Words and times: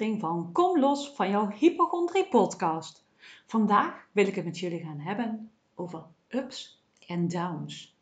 van 0.00 0.52
Kom 0.52 0.78
los 0.78 1.10
van 1.10 1.30
jouw 1.30 1.48
hypochondrie 1.48 2.28
podcast. 2.28 3.04
Vandaag 3.46 4.06
wil 4.12 4.26
ik 4.26 4.34
het 4.34 4.44
met 4.44 4.58
jullie 4.58 4.80
gaan 4.80 4.98
hebben 4.98 5.50
over 5.74 6.02
ups 6.28 6.82
en 7.06 7.28
downs. 7.28 7.96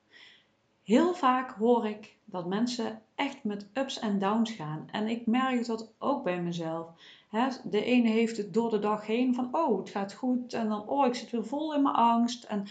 Heel 0.83 1.15
vaak 1.15 1.51
hoor 1.51 1.87
ik 1.87 2.17
dat 2.25 2.47
mensen 2.47 3.03
echt 3.15 3.45
met 3.45 3.69
ups 3.73 3.99
en 3.99 4.19
downs 4.19 4.51
gaan. 4.51 4.89
En 4.91 5.09
ik 5.09 5.27
merk 5.27 5.67
dat 5.67 5.93
ook 5.99 6.25
bij 6.25 6.43
mezelf. 6.43 6.87
De 7.65 7.85
ene 7.85 8.09
heeft 8.09 8.37
het 8.37 8.55
door 8.55 8.71
de 8.71 8.79
dag 8.79 9.07
heen 9.07 9.35
van, 9.35 9.49
oh, 9.53 9.79
het 9.79 9.91
gaat 9.91 10.13
goed. 10.13 10.53
En 10.53 10.69
dan, 10.69 10.89
oh, 10.89 11.07
ik 11.07 11.15
zit 11.15 11.31
weer 11.31 11.47
vol 11.47 11.75
in 11.75 11.83
mijn 11.83 11.95
angst. 11.95 12.45
En 12.45 12.67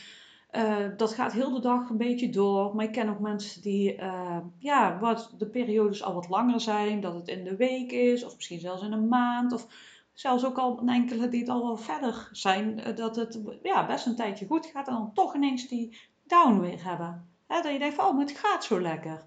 uh, 0.57 0.97
dat 0.97 1.13
gaat 1.13 1.31
heel 1.31 1.51
de 1.51 1.59
dag 1.59 1.89
een 1.89 1.97
beetje 1.97 2.29
door. 2.29 2.75
Maar 2.75 2.85
ik 2.85 2.91
ken 2.91 3.09
ook 3.09 3.19
mensen 3.19 3.61
die, 3.61 3.97
uh, 3.97 4.37
ja, 4.57 4.99
wat 4.99 5.33
de 5.37 5.45
periodes 5.45 6.03
al 6.03 6.13
wat 6.13 6.29
langer 6.29 6.61
zijn. 6.61 7.01
Dat 7.01 7.13
het 7.13 7.27
in 7.27 7.43
de 7.43 7.55
week 7.55 7.91
is, 7.91 8.25
of 8.25 8.35
misschien 8.35 8.59
zelfs 8.59 8.81
in 8.81 8.91
een 8.91 9.07
maand. 9.07 9.51
Of 9.51 9.67
zelfs 10.13 10.45
ook 10.45 10.57
al 10.57 10.81
enkele 10.85 11.29
die 11.29 11.39
het 11.39 11.49
al 11.49 11.63
wel 11.63 11.77
verder 11.77 12.29
zijn. 12.31 12.79
Uh, 12.79 12.95
dat 12.95 13.15
het 13.15 13.39
ja, 13.63 13.85
best 13.85 14.05
een 14.05 14.15
tijdje 14.15 14.45
goed 14.45 14.65
gaat. 14.65 14.87
En 14.87 14.93
dan 14.93 15.13
toch 15.13 15.35
ineens 15.35 15.67
die 15.67 15.97
down 16.23 16.59
weer 16.59 16.83
hebben. 16.83 17.29
Hè, 17.47 17.61
dat 17.61 17.71
je 17.71 17.79
denkt 17.79 17.95
van, 17.95 18.05
oh, 18.05 18.15
maar 18.15 18.25
het 18.25 18.37
gaat 18.37 18.63
zo 18.63 18.81
lekker. 18.81 19.25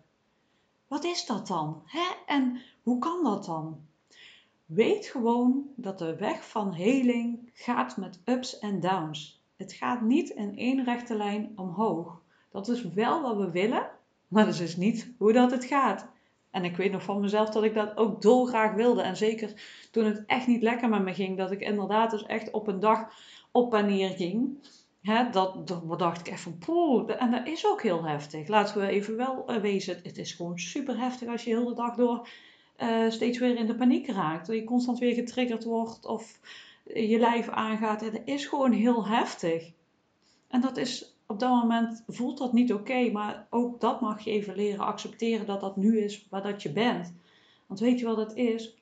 Wat 0.89 1.05
is 1.05 1.27
dat 1.27 1.47
dan? 1.47 1.83
En 2.27 2.61
hoe 2.83 2.99
kan 2.99 3.25
dat 3.25 3.45
dan? 3.45 3.81
Weet 4.67 5.07
gewoon 5.07 5.65
dat 5.77 5.99
de 5.99 6.17
weg 6.17 6.49
van 6.49 6.73
heling 6.73 7.51
gaat 7.55 7.97
met 7.97 8.21
ups 8.25 8.59
en 8.59 8.81
downs. 8.81 9.40
Het 9.61 9.73
gaat 9.73 10.01
niet 10.01 10.29
in 10.29 10.59
één 10.59 10.85
rechte 10.85 11.15
lijn 11.15 11.53
omhoog. 11.57 12.21
Dat 12.51 12.69
is 12.69 12.93
wel 12.93 13.23
wat 13.23 13.37
we 13.37 13.51
willen, 13.51 13.91
maar 14.29 14.45
dat 14.45 14.55
is 14.55 14.61
dus 14.61 14.77
niet 14.77 15.13
hoe 15.19 15.33
dat 15.33 15.51
het 15.51 15.65
gaat. 15.65 16.09
En 16.51 16.65
ik 16.65 16.77
weet 16.77 16.93
nog 16.93 17.03
van 17.03 17.21
mezelf 17.21 17.51
dat 17.51 17.65
ik 17.65 17.75
dat 17.75 17.97
ook 17.97 18.23
dolgraag 18.23 18.75
wilde. 18.75 19.03
En 19.03 19.17
zeker 19.17 19.53
toen 19.91 20.05
het 20.05 20.25
echt 20.27 20.47
niet 20.47 20.63
lekker 20.63 20.89
met 20.89 21.03
me 21.03 21.15
ging, 21.15 21.37
dat 21.37 21.51
ik 21.51 21.61
inderdaad 21.61 22.11
dus 22.11 22.27
echt 22.27 22.51
op 22.51 22.67
een 22.67 22.81
dag 22.81 23.13
op 23.51 23.75
en 23.75 23.87
neer 23.87 24.11
ging. 24.11 24.69
Hè, 25.03 25.31
dat, 25.31 25.75
dacht 25.99 26.21
ik 26.21 26.29
echt 26.29 26.41
van 26.41 27.11
en 27.11 27.31
dat 27.31 27.47
is 27.47 27.67
ook 27.67 27.83
heel 27.83 28.05
heftig. 28.05 28.49
Laten 28.49 28.81
we 28.81 28.87
even 28.87 29.17
wel 29.17 29.45
uh, 29.47 29.57
wezen, 29.57 30.01
het 30.03 30.19
is 30.19 30.33
gewoon 30.33 30.59
super 30.59 30.99
heftig 30.99 31.29
als 31.29 31.45
je 31.45 31.51
heel 31.51 31.65
de 31.65 31.75
dag 31.75 31.97
door 31.97 32.29
uh, 32.79 33.11
steeds 33.11 33.39
weer 33.39 33.57
in 33.57 33.67
de 33.67 33.75
paniek 33.75 34.09
raakt. 34.09 34.47
Dat 34.47 34.57
je 34.57 34.65
constant 34.65 34.99
weer 34.99 35.15
getriggerd 35.15 35.65
wordt 35.65 36.07
of 36.07 36.39
je 36.85 37.19
lijf 37.19 37.49
aangaat. 37.49 38.01
Het 38.01 38.23
is 38.25 38.47
gewoon 38.47 38.73
heel 38.73 39.07
heftig. 39.07 39.73
En 40.49 40.61
dat 40.61 40.77
is 40.77 41.15
op 41.27 41.39
dat 41.39 41.51
moment 41.51 42.05
voelt 42.07 42.39
dat 42.39 42.53
niet 42.53 42.73
oké, 42.73 43.11
maar 43.11 43.47
ook 43.51 43.81
dat 43.81 44.01
mag 44.01 44.21
je 44.21 44.31
even 44.31 44.57
leren 44.57 44.85
accepteren 44.85 45.47
dat 45.47 45.61
dat 45.61 45.77
nu 45.77 46.01
is 46.01 46.27
waar 46.31 46.43
dat 46.43 46.63
je 46.63 46.73
bent. 46.73 47.15
Want 47.67 47.81
weet 47.81 47.99
je 47.99 48.07
wat 48.07 48.17
het 48.17 48.35
is? 48.35 48.75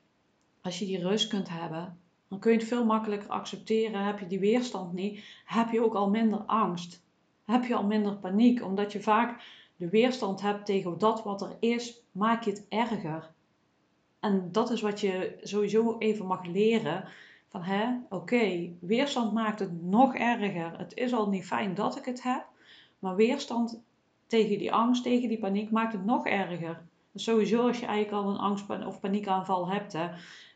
Als 0.62 0.78
je 0.78 0.86
die 0.86 0.98
rust 0.98 1.28
kunt 1.28 1.48
hebben, 1.48 1.98
dan 2.28 2.38
kun 2.38 2.52
je 2.52 2.58
het 2.58 2.66
veel 2.66 2.84
makkelijker 2.84 3.28
accepteren. 3.28 4.04
Heb 4.04 4.18
je 4.18 4.26
die 4.26 4.38
weerstand 4.38 4.92
niet, 4.92 5.24
heb 5.44 5.70
je 5.70 5.84
ook 5.84 5.94
al 5.94 6.10
minder 6.10 6.38
angst. 6.38 7.02
Heb 7.44 7.64
je 7.64 7.74
al 7.74 7.84
minder 7.84 8.16
paniek, 8.16 8.62
omdat 8.62 8.92
je 8.92 9.00
vaak 9.00 9.42
de 9.76 9.88
weerstand 9.88 10.40
hebt 10.40 10.66
tegen 10.66 10.98
dat 10.98 11.22
wat 11.22 11.42
er 11.42 11.56
is, 11.60 12.02
maak 12.12 12.42
je 12.42 12.50
het 12.50 12.66
erger. 12.68 13.30
En 14.20 14.48
dat 14.52 14.70
is 14.70 14.80
wat 14.80 15.00
je 15.00 15.38
sowieso 15.42 15.98
even 15.98 16.26
mag 16.26 16.46
leren 16.46 17.08
van 17.48 17.62
hè, 17.62 17.94
oké, 18.08 18.70
weerstand 18.80 19.32
maakt 19.32 19.60
het 19.60 19.82
nog 19.82 20.14
erger. 20.14 20.78
Het 20.78 20.96
is 20.96 21.12
al 21.12 21.28
niet 21.28 21.46
fijn 21.46 21.74
dat 21.74 21.96
ik 21.96 22.04
het 22.04 22.22
heb, 22.22 22.46
maar 22.98 23.16
weerstand 23.16 23.80
tegen 24.26 24.58
die 24.58 24.72
angst, 24.72 25.02
tegen 25.02 25.28
die 25.28 25.38
paniek 25.38 25.70
maakt 25.70 25.92
het 25.92 26.04
nog 26.04 26.26
erger. 26.26 26.82
Dus 27.12 27.24
sowieso 27.24 27.66
als 27.66 27.80
je 27.80 27.86
eigenlijk 27.86 28.24
al 28.24 28.30
een 28.30 28.40
angst- 28.40 28.86
of 28.86 29.00
paniekaanval 29.00 29.68
hebt, 29.68 29.92
hè, 29.92 30.08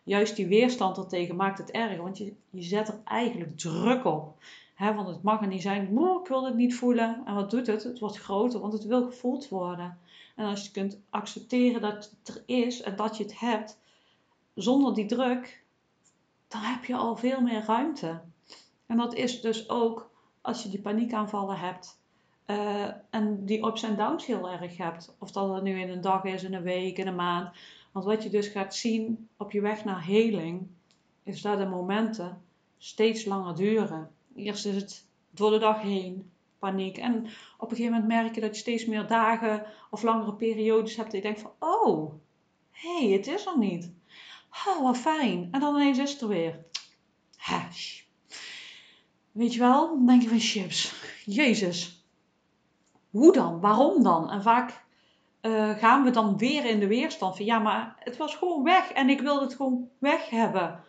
juist 0.03 0.36
die 0.36 0.47
weerstand 0.47 0.97
ertegen 0.97 1.36
maakt 1.36 1.58
het 1.58 1.70
erger, 1.70 2.03
want 2.03 2.19
je, 2.19 2.34
je 2.50 2.62
zet 2.62 2.88
er 2.88 3.00
eigenlijk 3.04 3.59
druk 3.59 4.04
op. 4.04 4.34
Hè, 4.74 4.94
want 4.94 5.09
het 5.09 5.22
mag 5.22 5.41
er 5.41 5.47
niet 5.47 5.62
zijn, 5.62 5.82
ik 6.22 6.28
wil 6.28 6.44
het 6.44 6.54
niet 6.54 6.74
voelen. 6.74 7.22
En 7.24 7.34
wat 7.34 7.50
doet 7.50 7.66
het? 7.66 7.82
Het 7.82 7.98
wordt 7.98 8.19
groter, 8.19 8.60
want 8.60 8.72
het 8.72 8.84
wil 8.84 9.04
gevoeld 9.04 9.48
worden. 9.48 9.98
En 10.36 10.47
als 10.47 10.64
je 10.64 10.70
kunt 10.70 11.00
accepteren 11.10 11.80
dat 11.80 12.12
het 12.24 12.36
er 12.36 12.42
is 12.47 12.82
en 12.82 12.97
dat 12.97 13.16
je 13.16 13.22
het 13.22 13.38
hebt, 13.38 13.78
zonder 14.54 14.94
die 14.94 15.06
druk, 15.06 15.64
dan 16.52 16.60
heb 16.60 16.84
je 16.84 16.96
al 16.96 17.16
veel 17.16 17.40
meer 17.40 17.64
ruimte. 17.64 18.20
En 18.86 18.96
dat 18.96 19.14
is 19.14 19.40
dus 19.40 19.68
ook 19.68 20.10
als 20.40 20.62
je 20.62 20.68
die 20.68 20.80
paniekaanvallen 20.80 21.58
hebt 21.58 22.00
uh, 22.46 22.86
en 23.10 23.44
die 23.44 23.66
ups 23.66 23.82
en 23.82 23.96
downs 23.96 24.26
heel 24.26 24.50
erg 24.50 24.76
hebt. 24.76 25.16
Of 25.18 25.30
dat 25.30 25.54
het 25.54 25.62
nu 25.62 25.80
in 25.80 25.91
een 25.91 26.00
dag 26.00 26.24
is, 26.24 26.42
in 26.42 26.54
een 26.54 26.62
week, 26.62 26.98
in 26.98 27.06
een 27.06 27.14
maand. 27.14 27.56
Want 27.92 28.04
wat 28.04 28.22
je 28.22 28.30
dus 28.30 28.48
gaat 28.48 28.74
zien 28.74 29.28
op 29.36 29.52
je 29.52 29.60
weg 29.60 29.84
naar 29.84 30.04
heling, 30.04 30.66
is 31.22 31.42
dat 31.42 31.58
de 31.58 31.66
momenten 31.66 32.42
steeds 32.78 33.24
langer 33.24 33.54
duren. 33.54 34.10
Eerst 34.34 34.66
is 34.66 34.74
het 34.74 35.06
door 35.30 35.50
de 35.50 35.58
dag 35.58 35.80
heen 35.80 36.30
paniek. 36.58 36.98
En 36.98 37.26
op 37.58 37.70
een 37.70 37.76
gegeven 37.76 38.00
moment 38.00 38.06
merk 38.06 38.34
je 38.34 38.41
dat 38.41 38.54
je 38.54 38.60
steeds 38.60 38.86
meer 38.86 39.06
dagen 39.06 39.66
of 39.91 40.02
langere 40.02 40.34
periodes 40.34 40.96
hebt. 40.96 41.12
Dat 41.12 41.22
je 41.22 41.26
denkt 41.26 41.41
van, 41.41 41.52
oh, 41.58 42.12
hé, 42.70 42.98
hey, 42.98 43.16
het 43.16 43.26
is 43.26 43.46
er 43.46 43.58
niet. 43.58 43.92
Oh, 44.68 44.82
wat 44.82 44.96
fijn. 44.96 45.48
En 45.50 45.60
dan 45.60 45.74
ineens 45.74 45.98
is 45.98 46.12
het 46.12 46.20
er 46.20 46.28
weer. 46.28 46.64
Hash. 47.36 48.02
Weet 49.32 49.54
je 49.54 49.60
wel? 49.60 49.88
Dan 49.88 50.06
denk 50.06 50.22
je 50.22 50.28
van 50.28 50.38
chips. 50.40 50.94
Jezus. 51.24 52.06
Hoe 53.10 53.32
dan? 53.32 53.60
Waarom 53.60 54.02
dan? 54.02 54.30
En 54.30 54.42
vaak 54.42 54.84
uh, 55.42 55.70
gaan 55.70 56.04
we 56.04 56.10
dan 56.10 56.38
weer 56.38 56.64
in 56.64 56.80
de 56.80 56.86
weerstand 56.86 57.36
van 57.36 57.44
ja, 57.44 57.58
maar 57.58 57.96
het 57.98 58.16
was 58.16 58.34
gewoon 58.34 58.62
weg 58.62 58.91
en 58.92 59.08
ik 59.08 59.20
wilde 59.20 59.44
het 59.44 59.54
gewoon 59.54 59.88
weg 59.98 60.30
hebben. 60.30 60.84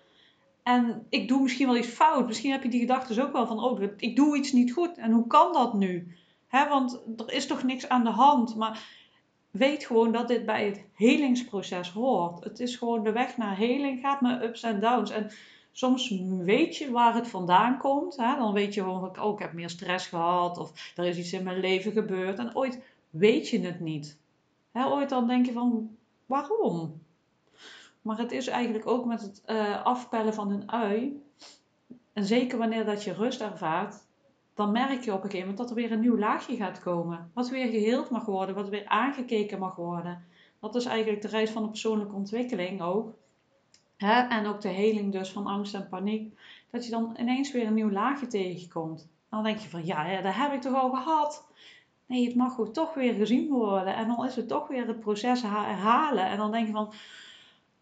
En 0.64 1.06
ik 1.10 1.28
doe 1.28 1.42
misschien 1.42 1.68
wel 1.68 1.78
iets 1.78 1.88
fout. 1.88 2.28
Misschien 2.28 2.52
heb 2.52 2.64
je 2.64 2.70
die 2.70 2.80
gedachten 2.80 3.24
ook 3.24 3.32
wel 3.32 3.48
van, 3.48 3.64
oh, 3.64 3.82
ik 3.98 4.16
doe 4.16 4.38
iets 4.38 4.52
niet 4.52 4.74
goed. 4.74 4.98
En 4.98 5.12
hoe 5.12 5.28
kan 5.28 5.54
dat 5.54 5.74
nu? 5.74 6.16
Want 6.50 7.02
er 7.18 7.34
is 7.34 7.48
toch 7.48 7.64
niks 7.64 7.90
aan 7.90 8.04
de 8.04 8.10
hand. 8.10 8.56
Maar 8.56 9.03
weet 9.54 9.86
gewoon 9.86 10.12
dat 10.12 10.28
dit 10.28 10.46
bij 10.46 10.66
het 10.66 10.86
helingsproces 10.94 11.90
hoort. 11.90 12.44
Het 12.44 12.60
is 12.60 12.76
gewoon 12.76 13.04
de 13.04 13.12
weg 13.12 13.38
naar 13.38 13.58
heling 13.58 14.00
gaat 14.00 14.22
met 14.22 14.44
ups 14.44 14.64
en 14.64 14.80
downs. 14.80 15.12
En 15.12 15.32
soms 15.72 16.10
weet 16.38 16.78
je 16.78 16.92
waar 16.92 17.16
het 17.16 17.28
vandaan 17.28 17.78
komt. 17.78 18.18
Hè? 18.18 18.36
Dan 18.36 18.54
weet 18.54 18.74
je 18.74 18.82
gewoon, 18.82 19.22
oh, 19.22 19.34
ik 19.34 19.40
heb 19.40 19.54
meer 19.54 19.70
stress 19.70 20.08
gehad 20.08 20.58
of 20.58 20.94
er 20.96 21.06
is 21.06 21.18
iets 21.18 21.34
in 21.34 21.44
mijn 21.44 21.60
leven 21.60 21.92
gebeurd. 21.92 22.40
En 22.40 22.56
ooit 22.56 22.80
weet 23.10 23.50
je 23.50 23.60
het 23.60 23.80
niet. 23.80 24.18
Hè? 24.72 24.86
Ooit 24.86 25.10
dan 25.10 25.28
denk 25.28 25.46
je 25.46 25.52
van, 25.52 25.98
waarom? 26.26 27.02
Maar 28.02 28.18
het 28.18 28.32
is 28.32 28.48
eigenlijk 28.48 28.88
ook 28.88 29.06
met 29.06 29.22
het 29.22 29.44
uh, 29.48 29.84
afpellen 29.86 30.34
van 30.34 30.52
een 30.52 30.72
ui. 30.72 31.24
En 32.14 32.26
zeker 32.26 32.58
wanneer 32.58 32.86
dat 32.86 33.04
je 33.04 33.14
rust 33.14 33.42
ervaart, 33.42 34.03
dan 34.54 34.72
merk 34.72 35.04
je 35.04 35.14
op 35.14 35.24
een 35.24 35.30
gegeven 35.30 35.40
moment 35.40 35.58
dat 35.58 35.70
er 35.70 35.76
weer 35.76 35.92
een 35.92 36.00
nieuw 36.00 36.18
laagje 36.18 36.56
gaat 36.56 36.80
komen. 36.80 37.32
Wat 37.34 37.50
weer 37.50 37.68
geheeld 37.68 38.10
mag 38.10 38.26
worden, 38.26 38.56
wat 38.56 38.70
weer 38.70 38.86
aangekeken 38.88 39.60
mag 39.60 39.76
worden. 39.76 40.26
Dat 40.60 40.76
is 40.76 40.86
eigenlijk 40.86 41.22
de 41.22 41.28
reis 41.28 41.50
van 41.50 41.64
de 41.64 41.70
persoonlijke 41.70 42.16
ontwikkeling 42.16 42.82
ook. 42.82 43.14
Hè? 43.98 44.22
En 44.22 44.46
ook 44.46 44.62
de 44.62 44.70
heling 44.70 45.12
dus 45.12 45.32
van 45.32 45.46
angst 45.48 45.74
en 45.74 45.88
paniek. 45.90 46.40
Dat 46.72 46.86
je 46.86 46.92
dan 46.92 47.16
ineens 47.20 47.52
weer 47.52 47.68
een 47.68 47.74
nieuw 47.74 47.92
laagje 47.92 48.28
tegenkomt. 48.28 49.10
dan 49.30 49.44
denk 49.44 49.58
je 49.58 49.70
van 49.70 49.86
ja, 49.86 50.06
ja 50.08 50.22
dat 50.22 50.34
heb 50.36 50.54
ik 50.54 50.62
toch 50.62 50.76
al 50.76 50.90
gehad. 50.90 51.48
Nee, 52.06 52.26
het 52.26 52.36
mag 52.36 52.60
ook 52.60 52.74
toch 52.74 52.94
weer 52.94 53.14
gezien 53.14 53.50
worden. 53.50 53.96
En 53.96 54.08
dan 54.08 54.26
is 54.26 54.36
het 54.36 54.48
toch 54.48 54.68
weer 54.68 54.88
het 54.88 55.00
proces 55.00 55.42
herhalen. 55.42 56.26
En 56.26 56.38
dan 56.38 56.52
denk 56.52 56.68
je 56.68 56.74
van, 56.74 56.94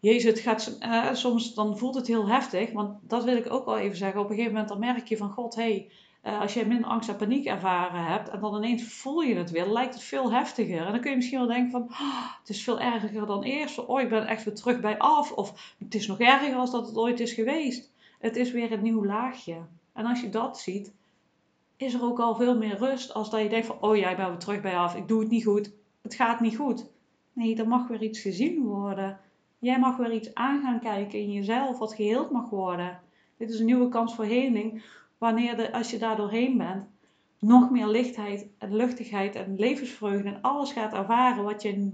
Jezus, 0.00 0.30
het 0.30 0.40
gaat, 0.40 0.78
uh, 0.80 1.14
soms 1.14 1.54
dan 1.54 1.78
voelt 1.78 1.94
het 1.94 2.06
heel 2.06 2.28
heftig. 2.28 2.72
Want 2.72 2.98
dat 3.02 3.24
wil 3.24 3.36
ik 3.36 3.52
ook 3.52 3.64
wel 3.64 3.78
even 3.78 3.96
zeggen. 3.96 4.20
Op 4.20 4.28
een 4.28 4.34
gegeven 4.34 4.52
moment 4.52 4.70
dan 4.70 4.78
merk 4.78 5.08
je 5.08 5.16
van, 5.16 5.30
God, 5.30 5.54
hé, 5.54 5.62
hey, 5.62 5.90
uh, 6.24 6.40
als 6.40 6.54
je 6.54 6.66
minder 6.66 6.90
angst 6.90 7.08
en 7.08 7.16
paniek 7.16 7.46
ervaren 7.46 8.04
hebt 8.04 8.28
en 8.28 8.40
dan 8.40 8.56
ineens 8.56 8.82
voel 8.82 9.20
je 9.20 9.34
het 9.34 9.50
weer, 9.50 9.66
lijkt 9.66 9.94
het 9.94 10.02
veel 10.02 10.32
heftiger. 10.32 10.86
En 10.86 10.92
dan 10.92 11.00
kun 11.00 11.10
je 11.10 11.16
misschien 11.16 11.38
wel 11.38 11.48
denken 11.48 11.70
van, 11.70 11.82
oh, 11.82 12.38
het 12.38 12.48
is 12.48 12.64
veel 12.64 12.80
erger 12.80 13.26
dan 13.26 13.42
eerst. 13.42 13.86
Oh, 13.86 14.00
ik 14.00 14.08
ben 14.08 14.26
echt 14.26 14.44
weer 14.44 14.54
terug 14.54 14.80
bij 14.80 14.98
af. 14.98 15.32
Of 15.32 15.74
het 15.78 15.94
is 15.94 16.06
nog 16.06 16.18
erger 16.18 16.54
als 16.54 16.70
dat 16.70 16.86
het 16.86 16.96
ooit 16.96 17.20
is 17.20 17.32
geweest. 17.32 17.92
Het 18.18 18.36
is 18.36 18.52
weer 18.52 18.72
een 18.72 18.82
nieuw 18.82 19.04
laagje. 19.04 19.56
En 19.92 20.06
als 20.06 20.20
je 20.20 20.28
dat 20.28 20.58
ziet, 20.58 20.94
is 21.76 21.94
er 21.94 22.02
ook 22.02 22.20
al 22.20 22.34
veel 22.36 22.56
meer 22.56 22.76
rust 22.76 23.14
als 23.14 23.30
dat 23.30 23.42
je 23.42 23.48
denkt 23.48 23.66
van, 23.66 23.80
oh 23.80 23.96
jij 23.96 24.16
bent 24.16 24.28
weer 24.28 24.38
terug 24.38 24.60
bij 24.60 24.76
af. 24.76 24.96
Ik 24.96 25.08
doe 25.08 25.20
het 25.20 25.30
niet 25.30 25.44
goed. 25.44 25.72
Het 26.02 26.14
gaat 26.14 26.40
niet 26.40 26.56
goed. 26.56 26.90
Nee, 27.32 27.56
er 27.56 27.68
mag 27.68 27.88
weer 27.88 28.02
iets 28.02 28.20
gezien 28.20 28.64
worden. 28.64 29.20
Jij 29.58 29.78
mag 29.78 29.96
weer 29.96 30.12
iets 30.12 30.34
aan 30.34 30.62
gaan 30.62 30.80
kijken 30.80 31.18
in 31.18 31.32
jezelf 31.32 31.78
wat 31.78 31.94
geheeld 31.94 32.30
mag 32.30 32.50
worden. 32.50 33.00
Dit 33.36 33.50
is 33.50 33.58
een 33.58 33.66
nieuwe 33.66 33.88
kans 33.88 34.14
voor 34.14 34.24
heling 34.24 34.82
wanneer 35.22 35.56
de, 35.56 35.72
als 35.72 35.90
je 35.90 35.98
daar 35.98 36.16
doorheen 36.16 36.58
bent, 36.58 36.84
nog 37.38 37.70
meer 37.70 37.86
lichtheid 37.86 38.46
en 38.58 38.76
luchtigheid 38.76 39.34
en 39.34 39.58
levensvreugde 39.58 40.28
en 40.28 40.40
alles 40.40 40.72
gaat 40.72 40.92
ervaren 40.92 41.44
wat 41.44 41.62
je, 41.62 41.92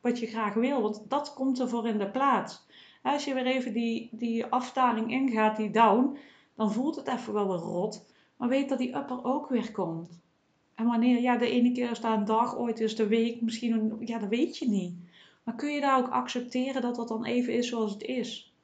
wat 0.00 0.18
je 0.18 0.26
graag 0.26 0.54
wil. 0.54 0.82
Want 0.82 1.02
dat 1.08 1.34
komt 1.34 1.60
ervoor 1.60 1.86
in 1.86 1.98
de 1.98 2.10
plaats. 2.10 2.66
Als 3.02 3.24
je 3.24 3.34
weer 3.34 3.46
even 3.46 3.72
die, 3.72 4.08
die 4.12 4.44
afdaling 4.44 5.10
ingaat, 5.10 5.56
die 5.56 5.70
down, 5.70 6.18
dan 6.54 6.72
voelt 6.72 6.96
het 6.96 7.08
even 7.08 7.32
wel 7.32 7.48
weer 7.48 7.56
rot. 7.56 8.06
Maar 8.36 8.48
weet 8.48 8.68
dat 8.68 8.78
die 8.78 8.96
upper 8.96 9.24
ook 9.24 9.48
weer 9.48 9.72
komt. 9.72 10.20
En 10.74 10.86
wanneer, 10.86 11.20
ja, 11.20 11.36
de 11.36 11.50
ene 11.50 11.72
keer 11.72 11.90
is 11.90 12.00
daar 12.00 12.18
een 12.18 12.24
dag, 12.24 12.56
ooit 12.56 12.80
is 12.80 12.96
de 12.96 13.06
week, 13.06 13.40
misschien, 13.40 13.96
ja, 14.00 14.18
dat 14.18 14.28
weet 14.28 14.56
je 14.56 14.68
niet. 14.68 14.94
Maar 15.42 15.54
kun 15.54 15.72
je 15.72 15.80
daar 15.80 15.98
ook 15.98 16.08
accepteren 16.08 16.82
dat 16.82 16.96
dat 16.96 17.08
dan 17.08 17.24
even 17.24 17.54
is 17.54 17.68
zoals 17.68 17.92
het 17.92 18.02
is? 18.02 18.54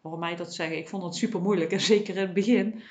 Waarom 0.00 0.20
mij 0.20 0.36
dat 0.36 0.54
zeggen? 0.54 0.78
Ik 0.78 0.88
vond 0.88 1.02
het 1.02 1.14
super 1.14 1.40
moeilijk 1.40 1.72
en 1.72 1.80
zeker 1.80 2.14
in 2.14 2.20
het 2.20 2.34
begin. 2.34 2.82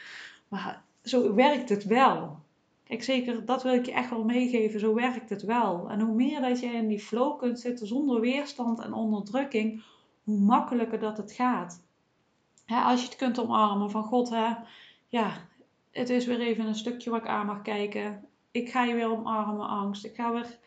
Maar 0.50 0.84
zo 1.04 1.34
werkt 1.34 1.70
het 1.70 1.84
wel. 1.84 2.40
Kijk, 2.84 3.04
zeker, 3.04 3.46
dat 3.46 3.64
wil 3.64 3.74
ik 3.74 3.86
je 3.86 3.92
echt 3.92 4.10
wel 4.10 4.24
meegeven. 4.24 4.80
Zo 4.80 4.94
werkt 4.94 5.30
het 5.30 5.42
wel. 5.42 5.90
En 5.90 6.00
hoe 6.00 6.16
meer 6.16 6.42
dat 6.42 6.60
je 6.60 6.66
in 6.66 6.88
die 6.88 7.00
flow 7.00 7.40
kunt 7.40 7.60
zitten 7.60 7.88
zonder 7.88 8.20
weerstand 8.20 8.80
en 8.80 8.94
onderdrukking, 8.94 9.84
hoe 10.24 10.40
makkelijker 10.40 11.00
dat 11.00 11.18
het 11.18 11.32
gaat. 11.32 11.84
als 12.68 13.02
je 13.02 13.06
het 13.06 13.16
kunt 13.16 13.40
omarmen 13.40 13.92
van 13.92 14.04
God, 14.04 14.30
hè, 14.30 14.54
ja, 15.08 15.32
het 15.92 16.10
is 16.10 16.26
weer 16.26 16.40
even 16.40 16.66
een 16.66 16.76
stukje 16.76 17.10
wat 17.10 17.22
ik 17.22 17.28
aan 17.28 17.46
mag 17.46 17.62
kijken. 17.62 18.26
Ik 18.52 18.70
ga 18.70 18.84
je 18.84 18.94
weer 18.94 19.12
omarmen, 19.12 19.68
angst. 19.68 20.06
Ik 20.06 20.16
ga 20.16 20.32
weer 20.32 20.58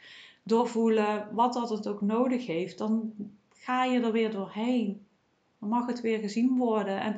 doorvoelen 0.43 1.29
wat 1.33 1.53
dat 1.53 1.71
het 1.71 1.87
ook 1.87 2.01
nodig 2.01 2.47
heeft. 2.47 2.79
Dan 2.79 3.13
ga 3.55 3.85
je 3.85 4.01
er 4.01 4.13
weer 4.13 4.31
doorheen. 4.31 5.07
Dan 5.59 5.69
mag 5.69 5.87
het 5.87 6.01
weer 6.01 6.19
gezien 6.19 6.57
worden. 6.57 7.01
En 7.01 7.17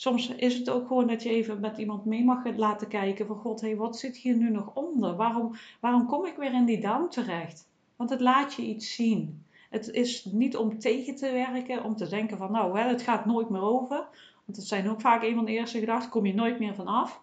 soms 0.00 0.28
is 0.28 0.58
het 0.58 0.70
ook 0.70 0.86
gewoon 0.86 1.06
dat 1.06 1.22
je 1.22 1.28
even 1.28 1.60
met 1.60 1.78
iemand 1.78 2.04
mee 2.04 2.24
mag 2.24 2.56
laten 2.56 2.88
kijken 2.88 3.26
van 3.26 3.36
God, 3.36 3.60
hé, 3.60 3.76
wat 3.76 3.98
zit 3.98 4.16
hier 4.16 4.36
nu 4.36 4.50
nog 4.50 4.74
onder? 4.74 5.16
Waarom, 5.16 5.54
waarom 5.80 6.06
kom 6.06 6.26
ik 6.26 6.36
weer 6.36 6.52
in 6.52 6.64
die 6.64 6.80
down 6.80 7.08
terecht? 7.08 7.68
Want 7.96 8.10
het 8.10 8.20
laat 8.20 8.54
je 8.54 8.62
iets 8.62 8.94
zien. 8.94 9.44
Het 9.70 9.88
is 9.88 10.24
niet 10.24 10.56
om 10.56 10.78
tegen 10.78 11.14
te 11.14 11.32
werken, 11.32 11.84
om 11.84 11.96
te 11.96 12.08
denken 12.08 12.36
van 12.36 12.52
nou, 12.52 12.78
hè, 12.78 12.88
het 12.88 13.02
gaat 13.02 13.26
nooit 13.26 13.48
meer 13.48 13.60
over. 13.60 13.96
Want 14.44 14.58
dat 14.58 14.64
zijn 14.64 14.88
ook 14.88 15.00
vaak 15.00 15.22
een 15.22 15.34
van 15.34 15.44
de 15.44 15.52
eerste 15.52 15.78
gedachten, 15.78 16.10
kom 16.10 16.26
je 16.26 16.34
nooit 16.34 16.58
meer 16.58 16.74
van 16.74 16.86
af. 16.86 17.22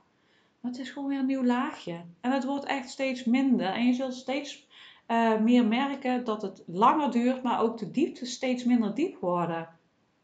Maar 0.60 0.72
het 0.72 0.82
is 0.82 0.90
gewoon 0.90 1.10
weer 1.10 1.20
een 1.20 1.26
nieuw 1.26 1.46
laagje. 1.46 2.02
En 2.22 2.32
het 2.32 2.46
wordt 2.46 2.66
echt 2.66 2.90
steeds 2.90 3.24
minder. 3.24 3.68
En 3.68 3.86
je 3.86 3.94
zult 3.94 4.14
steeds 4.14 4.68
uh, 5.08 5.40
meer 5.40 5.66
merken 5.66 6.24
dat 6.24 6.42
het 6.42 6.64
langer 6.68 7.12
duurt, 7.12 7.44
maar 7.44 7.62
ook 7.62 7.78
de 7.78 7.92
diepte 7.92 8.26
steeds 8.26 8.64
minder 8.64 8.96
diep 8.96 9.18
worden. 9.20 9.70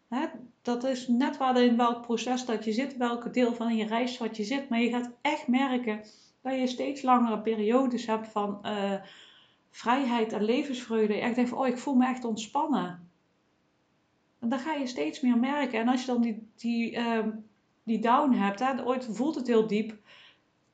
Hè? 0.09 0.25
Dat 0.61 0.83
is 0.83 1.07
net 1.07 1.37
waar 1.37 1.61
in 1.61 1.77
welk 1.77 2.01
proces 2.01 2.45
dat 2.45 2.63
je 2.63 2.71
zit, 2.71 2.97
welke 2.97 3.29
deel 3.29 3.53
van 3.53 3.75
je 3.75 3.85
reis 3.85 4.17
wat 4.17 4.37
je 4.37 4.43
zit. 4.43 4.69
Maar 4.69 4.81
je 4.81 4.89
gaat 4.89 5.11
echt 5.21 5.47
merken 5.47 6.01
dat 6.41 6.59
je 6.59 6.67
steeds 6.67 7.01
langere 7.01 7.39
periodes 7.39 8.05
hebt 8.05 8.27
van 8.27 8.59
uh, 8.63 8.93
vrijheid 9.69 10.33
en 10.33 10.43
levensvreugde. 10.43 11.13
Je 11.13 11.21
echt 11.21 11.35
denkt 11.35 11.49
van, 11.49 11.59
oh, 11.59 11.67
ik 11.67 11.77
voel 11.77 11.95
me 11.95 12.05
echt 12.05 12.25
ontspannen. 12.25 13.09
En 14.39 14.49
dan 14.49 14.59
ga 14.59 14.73
je 14.73 14.87
steeds 14.87 15.21
meer 15.21 15.37
merken. 15.37 15.79
En 15.79 15.87
als 15.87 16.01
je 16.01 16.07
dan 16.07 16.21
die, 16.21 16.47
die, 16.55 16.91
uh, 16.91 17.27
die 17.83 17.99
down 17.99 18.33
hebt, 18.33 18.59
hè, 18.59 18.85
ooit 18.85 19.07
voelt 19.11 19.35
het 19.35 19.47
heel 19.47 19.67
diep. 19.67 19.97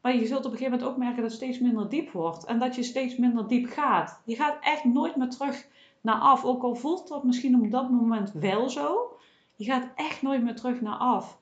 Maar 0.01 0.15
je 0.15 0.25
zult 0.25 0.45
op 0.45 0.51
een 0.51 0.57
gegeven 0.57 0.71
moment 0.71 0.89
ook 0.89 0.97
merken 0.97 1.21
dat 1.21 1.31
het 1.31 1.41
steeds 1.41 1.59
minder 1.59 1.89
diep 1.89 2.11
wordt. 2.11 2.45
En 2.45 2.59
dat 2.59 2.75
je 2.75 2.83
steeds 2.83 3.15
minder 3.15 3.47
diep 3.47 3.69
gaat. 3.69 4.21
Je 4.25 4.35
gaat 4.35 4.57
echt 4.61 4.83
nooit 4.83 5.15
meer 5.15 5.29
terug 5.29 5.67
naar 6.01 6.19
af. 6.19 6.43
Ook 6.45 6.63
al 6.63 6.75
voelt 6.75 7.07
dat 7.07 7.23
misschien 7.23 7.61
op 7.61 7.71
dat 7.71 7.89
moment 7.89 8.31
wel 8.31 8.69
zo. 8.69 9.17
Je 9.57 9.65
gaat 9.65 9.89
echt 9.95 10.21
nooit 10.21 10.43
meer 10.43 10.55
terug 10.55 10.81
naar 10.81 10.97
af. 10.97 11.39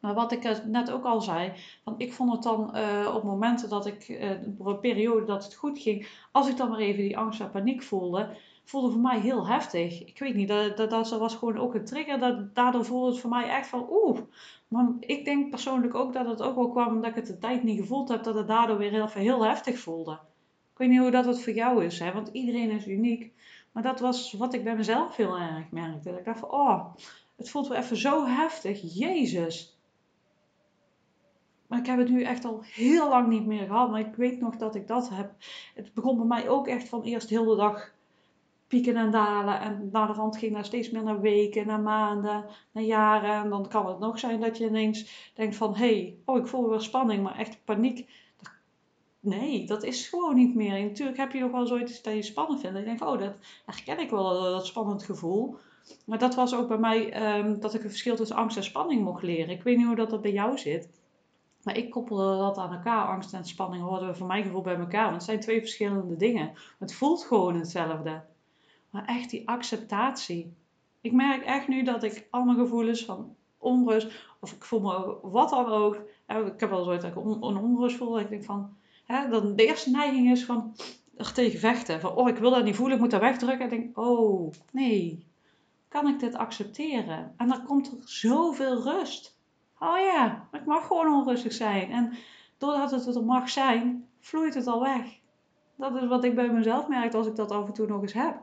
Maar 0.00 0.14
wat 0.14 0.32
ik 0.32 0.64
net 0.66 0.90
ook 0.90 1.04
al 1.04 1.20
zei, 1.20 1.52
want 1.84 2.00
ik 2.00 2.12
vond 2.12 2.32
het 2.32 2.42
dan 2.42 2.76
uh, 2.76 3.14
op 3.14 3.22
momenten 3.22 3.68
dat 3.68 3.86
ik, 3.86 4.08
uh, 4.08 4.30
een 4.30 4.78
periode 4.80 5.26
dat 5.26 5.44
het 5.44 5.54
goed 5.54 5.78
ging, 5.78 6.08
als 6.32 6.48
ik 6.48 6.56
dan 6.56 6.68
maar 6.68 6.78
even 6.78 7.02
die 7.02 7.18
angst 7.18 7.40
en 7.40 7.50
paniek 7.50 7.82
voelde, 7.82 8.36
voelde 8.64 8.90
voor 8.90 9.00
mij 9.00 9.20
heel 9.20 9.46
heftig. 9.46 10.04
Ik 10.04 10.18
weet 10.18 10.34
niet, 10.34 10.48
dat, 10.48 10.76
dat, 10.76 10.90
dat 10.90 11.18
was 11.18 11.34
gewoon 11.34 11.58
ook 11.58 11.74
een 11.74 11.84
trigger. 11.84 12.18
Dat, 12.18 12.54
daardoor 12.54 12.84
voelde 12.84 13.10
het 13.10 13.18
voor 13.18 13.30
mij 13.30 13.48
echt 13.48 13.66
van 13.66 13.86
oeh. 13.90 14.18
Maar 14.68 14.92
ik 15.00 15.24
denk 15.24 15.50
persoonlijk 15.50 15.94
ook 15.94 16.12
dat 16.12 16.26
het 16.26 16.42
ook 16.42 16.54
wel 16.54 16.70
kwam 16.70 16.88
omdat 16.88 17.10
ik 17.10 17.16
het 17.16 17.26
de 17.26 17.38
tijd 17.38 17.62
niet 17.62 17.80
gevoeld 17.80 18.08
heb, 18.08 18.22
dat 18.22 18.34
het 18.34 18.48
daardoor 18.48 18.78
weer 18.78 18.90
heel, 18.90 19.08
heel 19.08 19.44
heftig 19.44 19.78
voelde. 19.78 20.12
Ik 20.72 20.80
weet 20.80 20.88
niet 20.88 20.98
hoe 20.98 21.10
dat 21.10 21.24
het 21.24 21.42
voor 21.42 21.52
jou 21.52 21.84
is, 21.84 21.98
hè? 21.98 22.12
want 22.12 22.28
iedereen 22.32 22.70
is 22.70 22.86
uniek. 22.86 23.32
Maar 23.74 23.82
dat 23.82 24.00
was 24.00 24.32
wat 24.32 24.54
ik 24.54 24.64
bij 24.64 24.76
mezelf 24.76 25.16
heel 25.16 25.38
erg 25.38 25.70
merkte. 25.70 26.10
Dat 26.10 26.18
ik 26.18 26.24
dacht 26.24 26.38
van, 26.38 26.50
oh, 26.50 26.94
het 27.36 27.50
voelt 27.50 27.68
wel 27.68 27.78
even 27.78 27.96
zo 27.96 28.26
heftig. 28.26 28.94
Jezus. 28.98 29.78
Maar 31.66 31.78
ik 31.78 31.86
heb 31.86 31.98
het 31.98 32.08
nu 32.08 32.22
echt 32.22 32.44
al 32.44 32.60
heel 32.62 33.08
lang 33.08 33.28
niet 33.28 33.46
meer 33.46 33.66
gehad. 33.66 33.90
Maar 33.90 34.00
ik 34.00 34.14
weet 34.14 34.40
nog 34.40 34.56
dat 34.56 34.74
ik 34.74 34.86
dat 34.86 35.08
heb. 35.08 35.32
Het 35.74 35.94
begon 35.94 36.16
bij 36.16 36.26
mij 36.26 36.48
ook 36.48 36.66
echt 36.66 36.88
van 36.88 37.02
eerst 37.02 37.28
heel 37.28 37.44
de 37.44 37.56
dag 37.56 37.92
pieken 38.66 38.96
en 38.96 39.10
dalen. 39.10 39.60
En 39.60 39.88
naar 39.92 40.06
de 40.06 40.12
rand 40.12 40.36
ging 40.36 40.52
naar 40.52 40.64
steeds 40.64 40.90
meer 40.90 41.02
naar 41.02 41.20
weken, 41.20 41.66
naar 41.66 41.80
maanden, 41.80 42.44
naar 42.72 42.84
jaren. 42.84 43.42
En 43.42 43.50
dan 43.50 43.68
kan 43.68 43.86
het 43.86 43.98
nog 43.98 44.18
zijn 44.18 44.40
dat 44.40 44.58
je 44.58 44.66
ineens 44.66 45.30
denkt 45.34 45.56
van... 45.56 45.74
Hé, 45.74 45.86
hey, 45.86 46.18
oh 46.24 46.38
ik 46.38 46.46
voel 46.46 46.68
weer 46.68 46.80
spanning, 46.80 47.22
maar 47.22 47.38
echt 47.38 47.64
paniek. 47.64 48.10
Nee, 49.24 49.66
dat 49.66 49.82
is 49.82 50.08
gewoon 50.08 50.34
niet 50.34 50.54
meer. 50.54 50.76
En 50.76 50.86
natuurlijk 50.86 51.18
heb 51.18 51.32
je 51.32 51.40
nog 51.40 51.50
wel 51.50 51.66
zoiets 51.66 52.02
dat 52.02 52.14
je 52.14 52.22
spannend 52.22 52.60
vindt. 52.60 52.84
Denkt 52.84 52.98
van, 52.98 53.08
oh, 53.12 53.18
dat 53.18 53.34
herken 53.64 53.98
ik 53.98 54.10
wel, 54.10 54.42
dat 54.42 54.66
spannend 54.66 55.02
gevoel. 55.02 55.56
Maar 56.06 56.18
dat 56.18 56.34
was 56.34 56.54
ook 56.54 56.68
bij 56.68 56.78
mij 56.78 57.36
um, 57.38 57.60
dat 57.60 57.74
ik 57.74 57.84
een 57.84 57.90
verschil 57.90 58.16
tussen 58.16 58.36
angst 58.36 58.56
en 58.56 58.64
spanning 58.64 59.02
mocht 59.02 59.22
leren. 59.22 59.54
Ik 59.54 59.62
weet 59.62 59.76
niet 59.76 59.86
hoe 59.86 59.96
dat, 59.96 60.10
dat 60.10 60.22
bij 60.22 60.32
jou 60.32 60.58
zit. 60.58 60.88
Maar 61.62 61.76
ik 61.76 61.90
koppelde 61.90 62.38
dat 62.38 62.58
aan 62.58 62.72
elkaar. 62.72 63.06
Angst 63.06 63.32
en 63.32 63.44
spanning 63.44 63.82
hoorden 63.82 64.08
we 64.08 64.14
voor 64.14 64.26
mijn 64.26 64.44
gevoel 64.44 64.62
bij 64.62 64.76
elkaar. 64.76 65.04
Want 65.04 65.14
het 65.14 65.24
zijn 65.24 65.40
twee 65.40 65.60
verschillende 65.60 66.16
dingen. 66.16 66.52
Het 66.78 66.94
voelt 66.94 67.24
gewoon 67.24 67.56
hetzelfde. 67.56 68.22
Maar 68.90 69.04
echt 69.04 69.30
die 69.30 69.48
acceptatie. 69.48 70.54
Ik 71.00 71.12
merk 71.12 71.44
echt 71.44 71.68
nu 71.68 71.82
dat 71.82 72.02
ik 72.02 72.26
al 72.30 72.44
mijn 72.44 72.58
gevoelens 72.58 73.04
van 73.04 73.34
onrust, 73.58 74.26
of 74.40 74.52
ik 74.52 74.64
voel 74.64 74.80
me 74.80 75.16
wat 75.22 75.50
dan 75.50 75.66
ook. 75.66 75.94
Ik 76.26 76.60
heb 76.60 76.70
wel 76.70 76.84
zoiets 76.84 77.04
dat 77.04 77.16
ik 77.16 77.24
een 77.24 77.56
onrust 77.56 77.96
voel. 77.96 78.12
Dat 78.12 78.20
ik 78.20 78.28
denk 78.28 78.44
van, 78.44 78.76
hè, 79.04 79.28
dan 79.28 79.56
de 79.56 79.66
eerste 79.66 79.90
neiging 79.90 80.30
is 80.30 80.44
van 80.44 80.76
er 81.16 81.32
tegen 81.32 81.58
vechten. 81.58 82.00
Van, 82.00 82.16
oh, 82.16 82.28
ik 82.28 82.36
wil 82.36 82.50
dat 82.50 82.64
niet 82.64 82.76
voelen, 82.76 82.94
ik 82.94 83.00
moet 83.00 83.10
dat 83.10 83.20
wegdrukken. 83.20 83.70
En 83.70 83.76
denk, 83.76 83.98
oh, 83.98 84.52
nee. 84.72 85.26
Kan 85.88 86.08
ik 86.08 86.18
dit 86.18 86.34
accepteren? 86.34 87.34
En 87.36 87.48
dan 87.48 87.64
komt 87.64 87.86
er 87.86 87.98
zoveel 88.04 88.82
rust. 88.82 89.38
Oh 89.78 89.98
ja, 89.98 90.48
ik 90.52 90.64
mag 90.64 90.86
gewoon 90.86 91.14
onrustig 91.14 91.52
zijn. 91.52 91.90
En 91.90 92.12
doordat 92.58 92.90
het 92.90 93.16
er 93.16 93.24
mag 93.24 93.48
zijn, 93.48 94.08
vloeit 94.20 94.54
het 94.54 94.66
al 94.66 94.80
weg. 94.80 95.18
Dat 95.76 95.96
is 95.96 96.08
wat 96.08 96.24
ik 96.24 96.34
bij 96.34 96.48
mezelf 96.48 96.88
merk 96.88 97.14
als 97.14 97.26
ik 97.26 97.36
dat 97.36 97.50
af 97.50 97.66
en 97.66 97.72
toe 97.72 97.86
nog 97.86 98.02
eens 98.02 98.12
heb. 98.12 98.42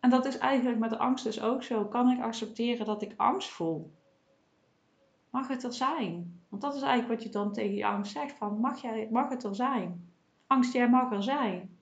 En 0.00 0.10
dat 0.10 0.26
is 0.26 0.38
eigenlijk 0.38 0.78
met 0.78 0.90
de 0.90 0.98
angst 0.98 1.24
dus 1.24 1.40
ook 1.40 1.62
zo. 1.62 1.84
Kan 1.84 2.10
ik 2.10 2.22
accepteren 2.22 2.86
dat 2.86 3.02
ik 3.02 3.14
angst 3.16 3.48
voel? 3.48 3.90
Mag 5.36 5.48
het 5.48 5.62
er 5.62 5.72
zijn? 5.72 6.40
Want 6.48 6.62
dat 6.62 6.74
is 6.74 6.82
eigenlijk 6.82 7.12
wat 7.12 7.22
je 7.22 7.28
dan 7.38 7.52
tegen 7.52 7.74
je 7.74 7.86
angst 7.86 8.12
zegt. 8.12 8.36
Van, 8.36 8.60
mag, 8.60 8.82
jij, 8.82 9.08
mag 9.10 9.28
het 9.28 9.44
er 9.44 9.54
zijn? 9.54 10.10
Angst, 10.46 10.72
jij 10.72 10.88
mag 10.88 11.12
er 11.12 11.22
zijn. 11.22 11.78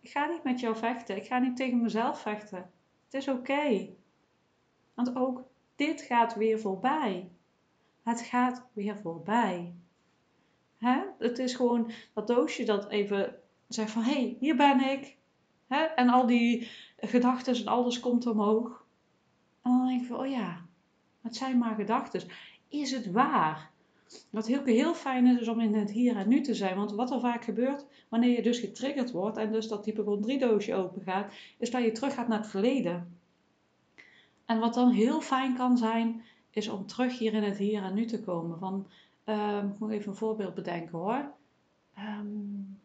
Ik 0.00 0.10
ga 0.10 0.26
niet 0.26 0.42
met 0.42 0.60
jou 0.60 0.76
vechten. 0.76 1.16
Ik 1.16 1.26
ga 1.26 1.38
niet 1.38 1.56
tegen 1.56 1.82
mezelf 1.82 2.20
vechten. 2.20 2.70
Het 3.04 3.14
is 3.14 3.28
oké. 3.28 3.88
Want 4.94 5.16
ook 5.16 5.44
dit 5.76 6.00
gaat 6.00 6.34
weer 6.34 6.60
voorbij. 6.60 7.30
Het 8.02 8.20
gaat 8.20 8.66
weer 8.72 8.96
voorbij. 8.96 9.74
Het 11.18 11.38
is 11.38 11.54
gewoon 11.54 11.90
dat 12.14 12.26
doosje 12.26 12.64
dat 12.64 12.88
even 12.88 13.34
zegt 13.68 13.90
van... 13.90 14.02
Hé, 14.02 14.12
hey, 14.12 14.36
hier 14.40 14.56
ben 14.56 14.90
ik. 14.90 15.16
En 15.96 16.08
al 16.08 16.26
die 16.26 16.70
gedachten 16.96 17.54
en 17.54 17.66
alles 17.66 18.00
komt 18.00 18.26
omhoog. 18.26 18.86
En 19.62 19.70
dan 19.70 19.86
denk 19.86 20.00
ik 20.00 20.06
van, 20.06 20.18
oh 20.18 20.28
ja, 20.28 20.64
het 21.22 21.36
zijn 21.36 21.58
maar 21.58 21.74
gedachten. 21.74 22.22
Is 22.68 22.90
het 22.90 23.10
waar? 23.10 23.70
Wat 24.30 24.46
heel, 24.46 24.64
heel 24.64 24.94
fijn 24.94 25.26
is, 25.26 25.48
om 25.48 25.60
in 25.60 25.74
het 25.74 25.90
hier 25.90 26.16
en 26.16 26.28
nu 26.28 26.40
te 26.40 26.54
zijn. 26.54 26.76
Want 26.76 26.92
wat 26.92 27.10
er 27.10 27.20
vaak 27.20 27.44
gebeurt, 27.44 27.86
wanneer 28.08 28.36
je 28.36 28.42
dus 28.42 28.58
getriggerd 28.58 29.10
wordt 29.10 29.36
en 29.36 29.52
dus 29.52 29.68
dat 29.68 29.82
type 29.82 30.18
3 30.20 30.38
doosje 30.38 30.74
open 30.74 31.02
gaat, 31.02 31.32
is 31.58 31.70
dat 31.70 31.82
je 31.82 31.92
terug 31.92 32.14
gaat 32.14 32.28
naar 32.28 32.38
het 32.38 32.50
verleden. 32.50 33.18
En 34.44 34.58
wat 34.58 34.74
dan 34.74 34.90
heel 34.90 35.20
fijn 35.20 35.56
kan 35.56 35.76
zijn, 35.76 36.22
is 36.50 36.68
om 36.68 36.86
terug 36.86 37.18
hier 37.18 37.34
in 37.34 37.42
het 37.42 37.58
hier 37.58 37.82
en 37.82 37.94
nu 37.94 38.04
te 38.04 38.20
komen. 38.20 38.58
Van, 38.58 38.86
uh, 39.24 39.62
ik 39.72 39.78
moet 39.78 39.90
even 39.90 40.08
een 40.08 40.16
voorbeeld 40.16 40.54
bedenken 40.54 40.98
hoor. 40.98 41.32
Um, 41.98 42.78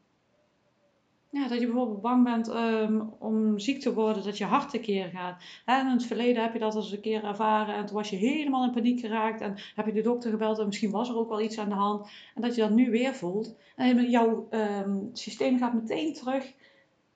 ja, 1.29 1.40
dat 1.51 1.59
je 1.59 1.65
bijvoorbeeld 1.65 2.01
bang 2.01 2.23
bent 2.23 2.49
um, 2.49 3.13
om 3.19 3.59
ziek 3.59 3.81
te 3.81 3.93
worden, 3.93 4.23
dat 4.23 4.37
je 4.37 4.45
hart 4.45 4.69
tekeer 4.69 5.09
gaat. 5.09 5.43
En 5.65 5.85
in 5.85 5.91
het 5.91 6.05
verleden 6.05 6.43
heb 6.43 6.53
je 6.53 6.59
dat 6.59 6.75
eens 6.75 6.91
een 6.91 7.01
keer 7.01 7.23
ervaren 7.23 7.75
en 7.75 7.85
toen 7.85 7.95
was 7.95 8.09
je 8.09 8.15
helemaal 8.15 8.63
in 8.63 8.71
paniek 8.71 8.99
geraakt 8.99 9.41
en 9.41 9.55
heb 9.75 9.85
je 9.85 9.91
de 9.91 10.01
dokter 10.01 10.31
gebeld 10.31 10.59
en 10.59 10.65
misschien 10.65 10.91
was 10.91 11.09
er 11.09 11.17
ook 11.17 11.29
wel 11.29 11.41
iets 11.41 11.57
aan 11.57 11.69
de 11.69 11.75
hand. 11.75 12.09
En 12.35 12.41
dat 12.41 12.55
je 12.55 12.61
dat 12.61 12.71
nu 12.71 12.91
weer 12.91 13.13
voelt. 13.13 13.55
En 13.75 14.09
jouw 14.09 14.47
um, 14.51 15.09
systeem 15.13 15.57
gaat 15.57 15.73
meteen 15.73 16.13
terug 16.13 16.53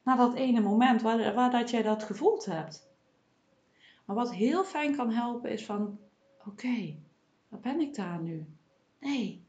naar 0.03 0.17
dat 0.17 0.33
ene 0.33 0.61
moment 0.61 1.01
waar, 1.01 1.33
waar 1.33 1.51
dat 1.51 1.69
jij 1.69 1.81
dat 1.81 2.03
gevoeld 2.03 2.45
hebt. 2.45 2.89
Maar 4.05 4.15
wat 4.15 4.33
heel 4.33 4.63
fijn 4.63 4.95
kan 4.95 5.11
helpen 5.11 5.51
is 5.51 5.65
van, 5.65 5.97
oké, 6.45 6.95
waar 7.47 7.59
ben 7.59 7.79
ik 7.79 7.95
daar 7.95 8.21
nu? 8.21 8.45
Nee, 8.99 9.43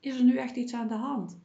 is 0.00 0.18
er 0.18 0.24
nu 0.24 0.36
echt 0.36 0.56
iets 0.56 0.74
aan 0.74 0.88
de 0.88 0.94
hand? 0.94 1.40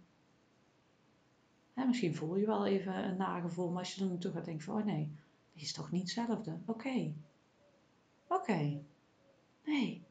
Misschien 1.84 2.16
voel 2.16 2.36
je 2.36 2.46
wel 2.46 2.66
even 2.66 3.04
een 3.04 3.18
nagevoel, 3.18 3.70
maar 3.70 3.80
als 3.80 3.94
je 3.94 4.02
er 4.02 4.10
naartoe 4.10 4.32
gaat 4.32 4.46
denken 4.46 4.64
van, 4.64 4.78
oh 4.78 4.86
nee, 4.86 5.12
dit 5.54 5.64
is 5.64 5.74
toch 5.74 5.92
niet 5.92 6.02
hetzelfde. 6.02 6.58
Oké. 6.66 7.14
Oké. 8.28 8.82
Nee. 9.66 10.04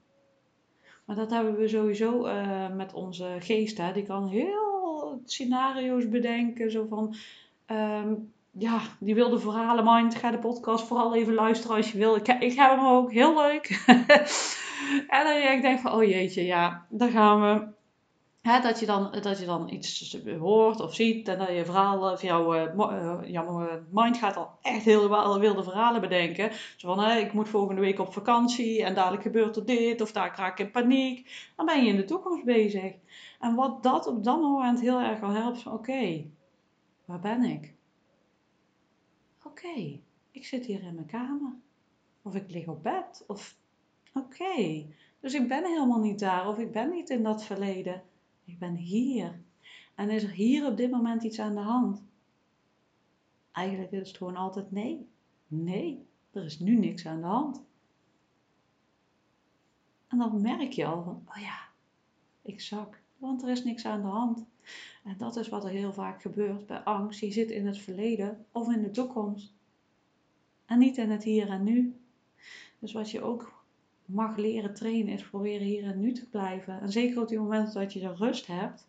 Maar 1.05 1.17
dat 1.17 1.31
hebben 1.31 1.57
we 1.57 1.69
sowieso 1.69 2.27
uh, 2.27 2.75
met 2.75 2.93
onze 2.93 3.37
geest. 3.41 3.79
Hè. 3.79 3.93
Die 3.93 4.03
kan 4.03 4.29
heel 4.29 5.23
scenario's 5.25 6.09
bedenken. 6.09 6.71
Zo 6.71 6.87
van, 6.87 7.15
um, 7.67 8.33
ja, 8.51 8.81
die 8.99 9.15
wilde 9.15 9.39
verhalen 9.39 9.85
mind, 9.85 10.15
ga 10.15 10.31
de 10.31 10.39
podcast 10.39 10.87
vooral 10.87 11.15
even 11.15 11.35
luisteren 11.35 11.77
als 11.77 11.93
je 11.93 11.99
wil. 11.99 12.17
Ik, 12.17 12.29
ik 12.29 12.55
heb 12.55 12.71
hem 12.71 12.87
ook, 12.87 13.13
heel 13.13 13.37
leuk. 13.37 13.85
en 15.09 15.25
dan 15.25 15.53
ik 15.53 15.63
denk 15.63 15.81
van, 15.81 15.93
oh 15.93 16.05
jeetje, 16.05 16.45
ja, 16.45 16.87
daar 16.89 17.11
gaan 17.11 17.41
we. 17.41 17.67
Dat, 18.45 18.81
je 18.81 18.87
dan, 18.87 19.13
dat 19.21 19.39
je 19.39 19.47
dan 19.47 19.69
iets 19.69 20.19
hoort 20.39 20.81
of 20.81 20.95
ziet 20.95 21.29
en 21.29 21.39
dat 21.39 21.49
je 21.49 21.65
verhaal 21.65 22.13
of 22.13 22.23
jouw, 22.23 22.55
uh, 22.55 23.19
jouw 23.31 23.69
mind 23.91 24.17
gaat 24.17 24.37
al 24.37 24.51
echt 24.63 24.85
heel 24.85 25.39
wilde 25.39 25.63
verhalen 25.63 26.01
bedenken. 26.01 26.51
Zo 26.77 26.95
van, 26.95 27.11
ik 27.11 27.33
moet 27.33 27.49
volgende 27.49 27.81
week 27.81 27.99
op 27.99 28.13
vakantie 28.13 28.85
en 28.85 28.95
dadelijk 28.95 29.23
gebeurt 29.23 29.57
er 29.57 29.67
dit 29.67 30.01
of 30.01 30.13
daar 30.13 30.35
raak 30.37 30.59
ik 30.59 30.67
in 30.67 30.73
paniek. 30.73 31.51
Dan 31.57 31.67
ben 31.67 31.85
je 31.85 31.91
in 31.91 31.97
de 31.97 32.05
toekomst 32.05 32.45
bezig. 32.45 32.95
En 33.41 33.55
wat 33.55 33.83
dat 33.83 34.07
op 34.07 34.25
dat 34.25 34.41
moment 34.41 34.81
heel 34.81 35.01
erg 35.01 35.23
al 35.23 35.31
helpt, 35.31 35.67
oké, 35.67 36.25
waar 37.05 37.21
ben 37.21 37.43
ik? 37.43 37.75
Oké, 39.45 40.01
ik 40.31 40.45
zit 40.45 40.67
hier 40.67 40.83
in 40.83 40.95
mijn 40.95 41.07
kamer. 41.07 41.55
Of 42.23 42.35
ik 42.35 42.51
lig 42.51 42.67
op 42.67 42.83
bed. 42.83 43.25
Of 43.27 43.57
oké, 44.15 44.87
dus 45.21 45.35
ik 45.35 45.49
ben 45.49 45.65
helemaal 45.65 46.01
niet 46.01 46.19
daar. 46.19 46.49
Of 46.49 46.59
ik 46.59 46.73
ben 46.73 46.91
niet 46.91 47.11
in 47.11 47.23
dat 47.23 47.45
verleden. 47.45 48.03
Ik 48.45 48.59
ben 48.59 48.75
hier. 48.75 49.41
En 49.95 50.11
is 50.11 50.23
er 50.23 50.31
hier 50.31 50.67
op 50.67 50.77
dit 50.77 50.91
moment 50.91 51.23
iets 51.23 51.39
aan 51.39 51.55
de 51.55 51.61
hand? 51.61 52.05
Eigenlijk 53.53 53.93
is 53.93 54.09
het 54.09 54.17
gewoon 54.17 54.37
altijd 54.37 54.71
nee. 54.71 55.09
Nee, 55.47 56.07
er 56.31 56.45
is 56.45 56.59
nu 56.59 56.77
niks 56.77 57.07
aan 57.07 57.21
de 57.21 57.27
hand. 57.27 57.63
En 60.09 60.19
dan 60.19 60.41
merk 60.41 60.73
je 60.73 60.87
al 60.87 61.03
van, 61.03 61.23
oh 61.29 61.43
ja, 61.43 61.69
ik 62.43 62.61
zak, 62.61 63.03
want 63.17 63.43
er 63.43 63.49
is 63.49 63.65
niks 63.65 63.85
aan 63.85 64.01
de 64.01 64.07
hand. 64.07 64.47
En 65.05 65.17
dat 65.19 65.37
is 65.37 65.49
wat 65.49 65.65
er 65.65 65.71
heel 65.71 65.93
vaak 65.93 66.23
gebeurt 66.23 66.67
bij 66.67 66.79
angst. 66.79 67.21
Je 67.21 67.33
zit 67.33 67.51
in 67.51 67.67
het 67.67 67.79
verleden 67.79 68.47
of 68.53 68.73
in 68.73 68.83
de 68.83 68.91
toekomst. 68.91 69.55
En 70.67 70.79
niet 70.79 70.97
in 70.97 71.11
het 71.11 71.23
hier 71.23 71.49
en 71.49 71.63
nu. 71.65 72.01
Dus 72.79 72.93
wat 72.93 73.11
je 73.11 73.23
ook 73.23 73.64
mag 74.05 74.37
leren 74.37 74.75
trainen 74.75 75.13
is 75.13 75.23
proberen 75.23 75.67
hier 75.67 75.85
en 75.85 76.01
nu 76.01 76.13
te 76.13 76.29
blijven. 76.29 76.81
En 76.81 76.93
zeker 76.93 77.21
op 77.21 77.29
die 77.29 77.39
momenten 77.39 77.81
dat 77.81 77.93
je 77.93 78.01
de 78.01 78.15
rust 78.15 78.47
hebt, 78.47 78.87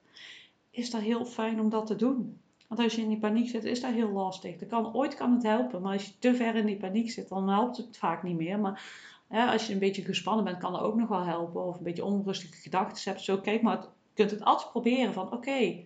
is 0.70 0.92
dat 0.92 1.02
heel 1.02 1.26
fijn 1.26 1.60
om 1.60 1.70
dat 1.70 1.86
te 1.86 1.96
doen. 1.96 2.40
Want 2.68 2.80
als 2.80 2.96
je 2.96 3.02
in 3.02 3.10
die 3.10 3.20
paniek 3.20 3.50
zit, 3.50 3.64
is 3.64 3.82
dat 3.82 3.94
heel 3.94 4.12
lastig. 4.12 4.58
Dat 4.58 4.70
kan, 4.70 4.96
ooit 4.96 5.16
kan 5.16 5.34
het 5.34 5.44
helpen, 5.44 5.82
maar 5.82 5.94
als 5.94 6.06
je 6.06 6.20
te 6.20 6.36
ver 6.36 6.56
in 6.56 6.66
die 6.66 6.78
paniek 6.78 7.12
zit, 7.12 7.30
dan 7.30 7.50
helpt 7.50 7.78
het 7.78 7.98
vaak 7.98 8.24
niet 8.24 8.38
meer. 8.38 8.60
Maar 8.60 8.82
als 9.30 9.68
je 9.68 9.74
een 9.74 9.80
beetje 9.80 10.02
gespannen 10.02 10.44
bent, 10.44 10.58
kan 10.58 10.72
dat 10.72 10.82
ook 10.82 10.96
nog 10.96 11.10
wel 11.10 11.24
helpen. 11.24 11.66
Of 11.66 11.78
een 11.78 11.84
beetje 11.84 12.06
onrustige 12.06 12.62
gedachten 12.62 13.12
hebt. 13.12 13.24
Zo, 13.24 13.38
kijk 13.38 13.62
maar, 13.62 13.78
je 13.82 13.88
kunt 14.14 14.32
het 14.32 14.44
altijd 14.44 14.72
proberen 14.72 15.14
van, 15.14 15.32
oké, 15.32 15.86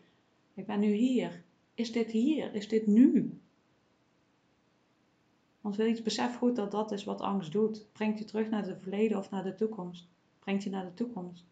ik 0.56 0.66
ben 0.66 0.80
nu 0.80 0.92
hier. 0.92 1.44
Is 1.74 1.92
dit 1.92 2.12
hier? 2.12 2.54
Is 2.54 2.68
dit 2.68 2.88
nu? 2.88 3.40
Want 5.70 5.82
wil 5.82 5.90
je 5.90 6.02
besef 6.02 6.38
goed 6.38 6.56
dat 6.56 6.72
dat 6.72 6.92
is 6.92 7.04
wat 7.04 7.22
angst 7.22 7.52
doet. 7.52 7.86
Brengt 7.92 8.20
je 8.20 8.26
terug 8.26 8.50
naar 8.50 8.66
het 8.66 8.82
verleden 8.82 9.18
of 9.18 9.30
naar 9.30 9.44
de 9.44 9.56
toekomst. 9.56 10.08
Brengt 10.40 10.64
je 10.64 10.70
naar 10.70 10.86
de 10.86 10.94
toekomst. 10.94 11.46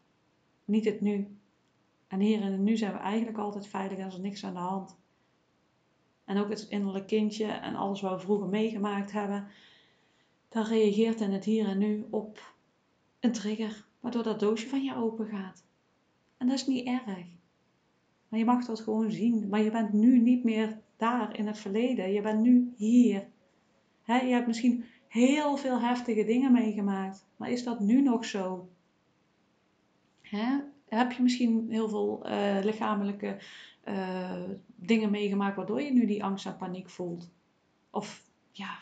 Niet 0.65 0.86
het 0.86 1.01
nu. 1.01 1.38
En 2.07 2.19
hier 2.19 2.43
het 2.43 2.59
nu 2.59 2.77
zijn 2.77 2.93
we 2.93 2.97
eigenlijk 2.97 3.38
altijd 3.38 3.67
veilig 3.67 3.97
en 3.97 4.12
er 4.12 4.19
niks 4.19 4.43
aan 4.43 4.53
de 4.53 4.59
hand. 4.59 4.97
En 6.25 6.38
ook 6.38 6.50
het 6.50 6.67
innerlijke 6.69 7.07
kindje 7.07 7.45
en 7.45 7.75
alles 7.75 8.01
wat 8.01 8.12
we 8.12 8.19
vroeger 8.19 8.47
meegemaakt 8.47 9.12
hebben. 9.12 9.47
Dat 10.50 10.67
reageert 10.67 11.21
in 11.21 11.31
het 11.31 11.45
hier 11.45 11.67
en 11.67 11.77
nu 11.77 12.07
op 12.09 12.53
een 13.19 13.31
trigger. 13.31 13.86
Waardoor 14.00 14.24
dat 14.24 14.39
doosje 14.39 14.67
van 14.67 14.83
je 14.83 14.95
open 14.95 15.27
gaat. 15.27 15.65
En 16.38 16.47
dat 16.47 16.55
is 16.55 16.67
niet 16.67 16.88
erg. 16.88 17.25
Maar 18.27 18.39
je 18.39 18.45
mag 18.45 18.65
dat 18.65 18.79
gewoon 18.81 19.12
zien. 19.12 19.50
Maar 19.50 19.62
je 19.62 19.71
bent 19.71 19.93
nu 19.93 20.19
niet 20.19 20.43
meer 20.43 20.79
daar 20.95 21.38
in 21.38 21.47
het 21.47 21.57
verleden. 21.57 22.12
Je 22.12 22.21
bent 22.21 22.41
nu 22.41 22.74
hier. 22.75 23.27
Je 24.15 24.33
hebt 24.33 24.47
misschien 24.47 24.85
heel 25.07 25.57
veel 25.57 25.79
heftige 25.79 26.23
dingen 26.23 26.51
meegemaakt. 26.51 27.25
Maar 27.35 27.51
is 27.51 27.63
dat 27.63 27.79
nu 27.79 28.01
nog 28.01 28.25
zo? 28.25 28.69
Heb 30.85 31.11
je 31.11 31.23
misschien 31.23 31.67
heel 31.69 31.89
veel 31.89 32.21
uh, 32.25 32.57
lichamelijke 32.63 33.37
uh, 33.85 34.43
dingen 34.75 35.11
meegemaakt 35.11 35.55
waardoor 35.55 35.81
je 35.81 35.91
nu 35.91 36.05
die 36.05 36.23
angst 36.23 36.45
en 36.45 36.57
paniek 36.57 36.89
voelt? 36.89 37.29
Of 37.89 38.23
ja, 38.51 38.79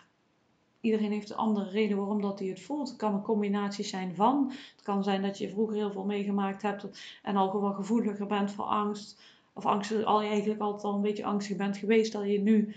iedereen 0.80 1.12
heeft 1.12 1.30
een 1.30 1.36
andere 1.36 1.70
reden 1.70 1.98
waarom 1.98 2.22
dat 2.22 2.40
hij 2.40 2.48
het 2.48 2.62
voelt. 2.62 2.88
Het 2.88 2.98
kan 2.98 3.14
een 3.14 3.22
combinatie 3.22 3.86
zijn 3.86 4.16
van. 4.16 4.52
Het 4.76 4.84
kan 4.84 5.04
zijn 5.04 5.22
dat 5.22 5.38
je 5.38 5.50
vroeger 5.50 5.76
heel 5.76 5.92
veel 5.92 6.06
meegemaakt 6.06 6.62
hebt 6.62 7.20
en 7.24 7.36
al 7.36 7.50
gewoon 7.50 7.76
gevoeliger 7.76 8.28
bent 8.28 8.52
voor 8.52 8.66
angst 8.66 9.22
of 9.56 9.66
angst, 9.66 10.04
al 10.06 10.22
je 10.22 10.30
eigenlijk 10.30 10.62
altijd 10.62 10.84
al 10.84 10.96
een 10.96 11.02
beetje 11.02 11.26
angstig 11.26 11.58
bent 11.58 11.78
geweest, 11.78 12.12
dat 12.12 12.26
je 12.26 12.40
nu 12.40 12.76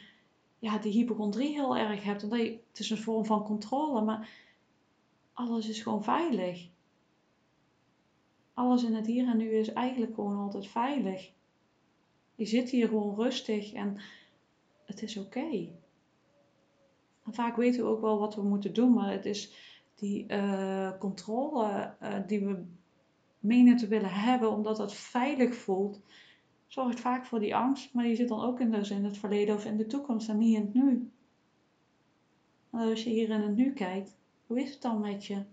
ja, 0.58 0.78
die 0.78 0.92
hypochondrie 0.92 1.52
heel 1.52 1.76
erg 1.76 2.04
hebt. 2.04 2.22
En 2.22 2.28
dat 2.28 2.38
je, 2.38 2.60
het 2.68 2.78
is 2.78 2.90
een 2.90 2.98
vorm 2.98 3.24
van 3.24 3.44
controle, 3.44 4.00
maar 4.00 4.30
alles 5.32 5.68
is 5.68 5.82
gewoon 5.82 6.04
veilig. 6.04 6.68
Alles 8.54 8.84
in 8.84 8.94
het 8.94 9.06
hier 9.06 9.28
en 9.28 9.36
nu 9.36 9.50
is 9.50 9.72
eigenlijk 9.72 10.14
gewoon 10.14 10.36
altijd 10.36 10.66
veilig. 10.66 11.32
Je 12.34 12.46
zit 12.46 12.70
hier 12.70 12.88
gewoon 12.88 13.14
rustig 13.14 13.72
en 13.72 14.00
het 14.84 15.02
is 15.02 15.16
oké. 15.16 15.68
Vaak 17.30 17.56
weten 17.56 17.82
we 17.82 17.88
ook 17.88 18.00
wel 18.00 18.18
wat 18.18 18.34
we 18.34 18.42
moeten 18.42 18.74
doen, 18.74 18.92
maar 18.92 19.12
het 19.12 19.24
is 19.24 19.52
die 19.94 20.24
uh, 20.28 20.98
controle 20.98 21.94
uh, 22.02 22.14
die 22.26 22.44
we 22.44 22.64
menen 23.38 23.76
te 23.76 23.86
willen 23.86 24.12
hebben, 24.12 24.50
omdat 24.50 24.76
dat 24.76 24.94
veilig 24.94 25.54
voelt, 25.54 26.00
zorgt 26.68 27.00
vaak 27.00 27.26
voor 27.26 27.40
die 27.40 27.56
angst, 27.56 27.94
maar 27.94 28.04
die 28.04 28.16
zit 28.16 28.28
dan 28.28 28.40
ook 28.40 28.60
in, 28.60 28.70
dus 28.70 28.90
in 28.90 29.04
het 29.04 29.18
verleden 29.18 29.54
of 29.54 29.64
in 29.64 29.76
de 29.76 29.87
toekomst 29.87 30.28
en 30.28 30.38
niet 30.38 30.56
in 30.56 30.60
het 30.60 30.75
nu. 30.75 31.10
Als 32.70 33.04
je 33.04 33.10
hier 33.10 33.30
in 33.30 33.40
het 33.40 33.56
nu 33.56 33.72
kijkt, 33.72 34.16
hoe 34.46 34.60
is 34.60 34.70
het 34.70 34.82
dan 34.82 35.00
met 35.00 35.25
je? 35.25 35.44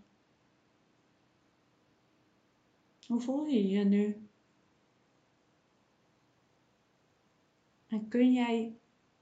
Hoe 3.07 3.19
voel 3.19 3.45
je 3.45 3.67
je 3.67 3.83
nu? 3.83 4.27
En 7.87 8.07
kun 8.07 8.33
jij 8.33 8.77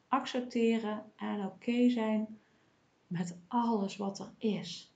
accepteren 0.07 1.11
en 1.15 1.45
oké 1.45 1.89
zijn 1.89 2.39
met 3.07 3.37
alles 3.47 3.97
wat 3.97 4.19
er 4.19 4.33
is? 4.37 4.93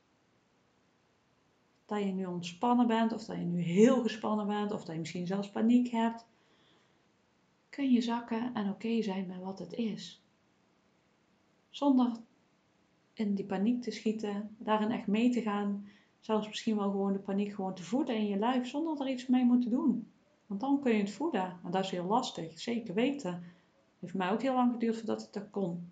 Dat 1.85 1.99
je 1.99 2.05
nu 2.05 2.25
ontspannen 2.25 2.87
bent, 2.87 3.13
of 3.13 3.25
dat 3.25 3.37
je 3.37 3.43
nu 3.43 3.61
heel 3.61 4.01
gespannen 4.01 4.47
bent, 4.47 4.71
of 4.71 4.83
dat 4.83 4.93
je 4.93 4.99
misschien 4.99 5.27
zelfs 5.27 5.51
paniek 5.51 5.87
hebt 5.87 6.25
kun 7.77 7.91
je 7.91 8.01
zakken 8.01 8.53
en 8.53 8.69
oké 8.69 9.01
zijn 9.01 9.27
met 9.27 9.41
wat 9.41 9.59
het 9.59 9.73
is. 9.73 10.23
Zonder 11.69 12.11
in 13.13 13.35
die 13.35 13.45
paniek 13.45 13.81
te 13.81 13.91
schieten, 13.91 14.55
daarin 14.57 14.91
echt 14.91 15.07
mee 15.07 15.29
te 15.29 15.41
gaan, 15.41 15.87
zelfs 16.19 16.47
misschien 16.47 16.75
wel 16.75 16.91
gewoon 16.91 17.13
de 17.13 17.19
paniek 17.19 17.53
gewoon 17.53 17.75
te 17.75 17.83
voeden 17.83 18.15
in 18.15 18.27
je 18.27 18.37
lijf, 18.37 18.67
zonder 18.67 19.01
er 19.01 19.11
iets 19.11 19.27
mee 19.27 19.45
moeten 19.45 19.69
doen. 19.69 20.11
Want 20.45 20.59
dan 20.59 20.79
kun 20.81 20.93
je 20.93 20.99
het 20.99 21.11
voeden. 21.11 21.59
En 21.63 21.71
dat 21.71 21.83
is 21.83 21.91
heel 21.91 22.05
lastig, 22.05 22.59
zeker 22.59 22.93
weten. 22.93 23.33
Het 23.33 23.43
heeft 23.99 24.13
mij 24.13 24.31
ook 24.31 24.41
heel 24.41 24.53
lang 24.53 24.71
geduurd 24.71 24.97
voordat 24.97 25.21
ik 25.21 25.33
dat 25.33 25.49
kon. 25.49 25.91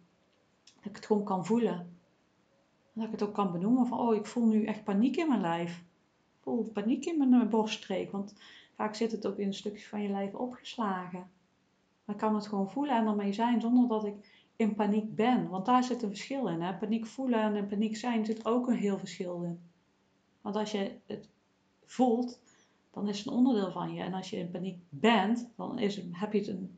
Dat 0.76 0.86
ik 0.86 0.96
het 0.96 1.06
gewoon 1.06 1.24
kan 1.24 1.46
voelen. 1.46 1.80
En 2.94 2.94
dat 2.94 3.06
ik 3.06 3.12
het 3.12 3.24
ook 3.24 3.34
kan 3.34 3.52
benoemen 3.52 3.88
van, 3.88 4.00
oh, 4.00 4.16
ik 4.16 4.26
voel 4.26 4.46
nu 4.46 4.66
echt 4.66 4.84
paniek 4.84 5.16
in 5.16 5.28
mijn 5.28 5.42
lijf. 5.42 5.80
Ik 5.80 6.42
voel 6.42 6.64
paniek 6.64 7.06
in 7.06 7.30
mijn 7.30 7.50
borststreek. 7.50 8.12
Want 8.12 8.36
vaak 8.76 8.96
zit 8.96 9.12
het 9.12 9.28
ook 9.28 9.38
in 9.38 9.48
een 9.48 9.54
stukje 9.54 9.88
van 9.88 10.02
je 10.02 10.10
lijf 10.10 10.34
opgeslagen. 10.34 11.34
Ik 12.08 12.18
kan 12.18 12.36
het 12.36 12.48
gewoon 12.48 12.70
voelen 12.70 12.96
en 12.96 13.08
ermee 13.08 13.34
zijn 13.34 13.62
zonder 13.62 13.88
dat 13.88 14.06
ik 14.06 14.46
in 14.56 14.76
paniek 14.76 15.16
ben. 15.16 15.50
Want 15.50 15.66
daar 15.66 15.84
zit 15.84 16.02
een 16.02 16.10
verschil 16.10 16.48
in. 16.48 16.62
Hè? 16.62 16.74
Paniek 16.74 17.06
voelen 17.06 17.56
en 17.56 17.68
paniek 17.68 17.96
zijn 17.96 18.26
zit 18.26 18.46
ook 18.46 18.68
een 18.68 18.78
heel 18.78 18.98
verschil 18.98 19.42
in. 19.42 19.60
Want 20.42 20.56
als 20.56 20.72
je 20.72 20.96
het 21.06 21.30
voelt, 21.86 22.40
dan 22.92 23.08
is 23.08 23.18
het 23.18 23.28
een 23.28 23.34
onderdeel 23.34 23.72
van 23.72 23.94
je. 23.94 24.02
En 24.02 24.14
als 24.14 24.30
je 24.30 24.38
in 24.38 24.52
paniek 24.52 24.80
bent, 24.90 25.50
dan 25.56 25.80
is 25.80 25.96
het, 25.96 26.06
heb 26.12 26.34
je 26.34 26.40
het 26.40 26.48
een 26.48 26.78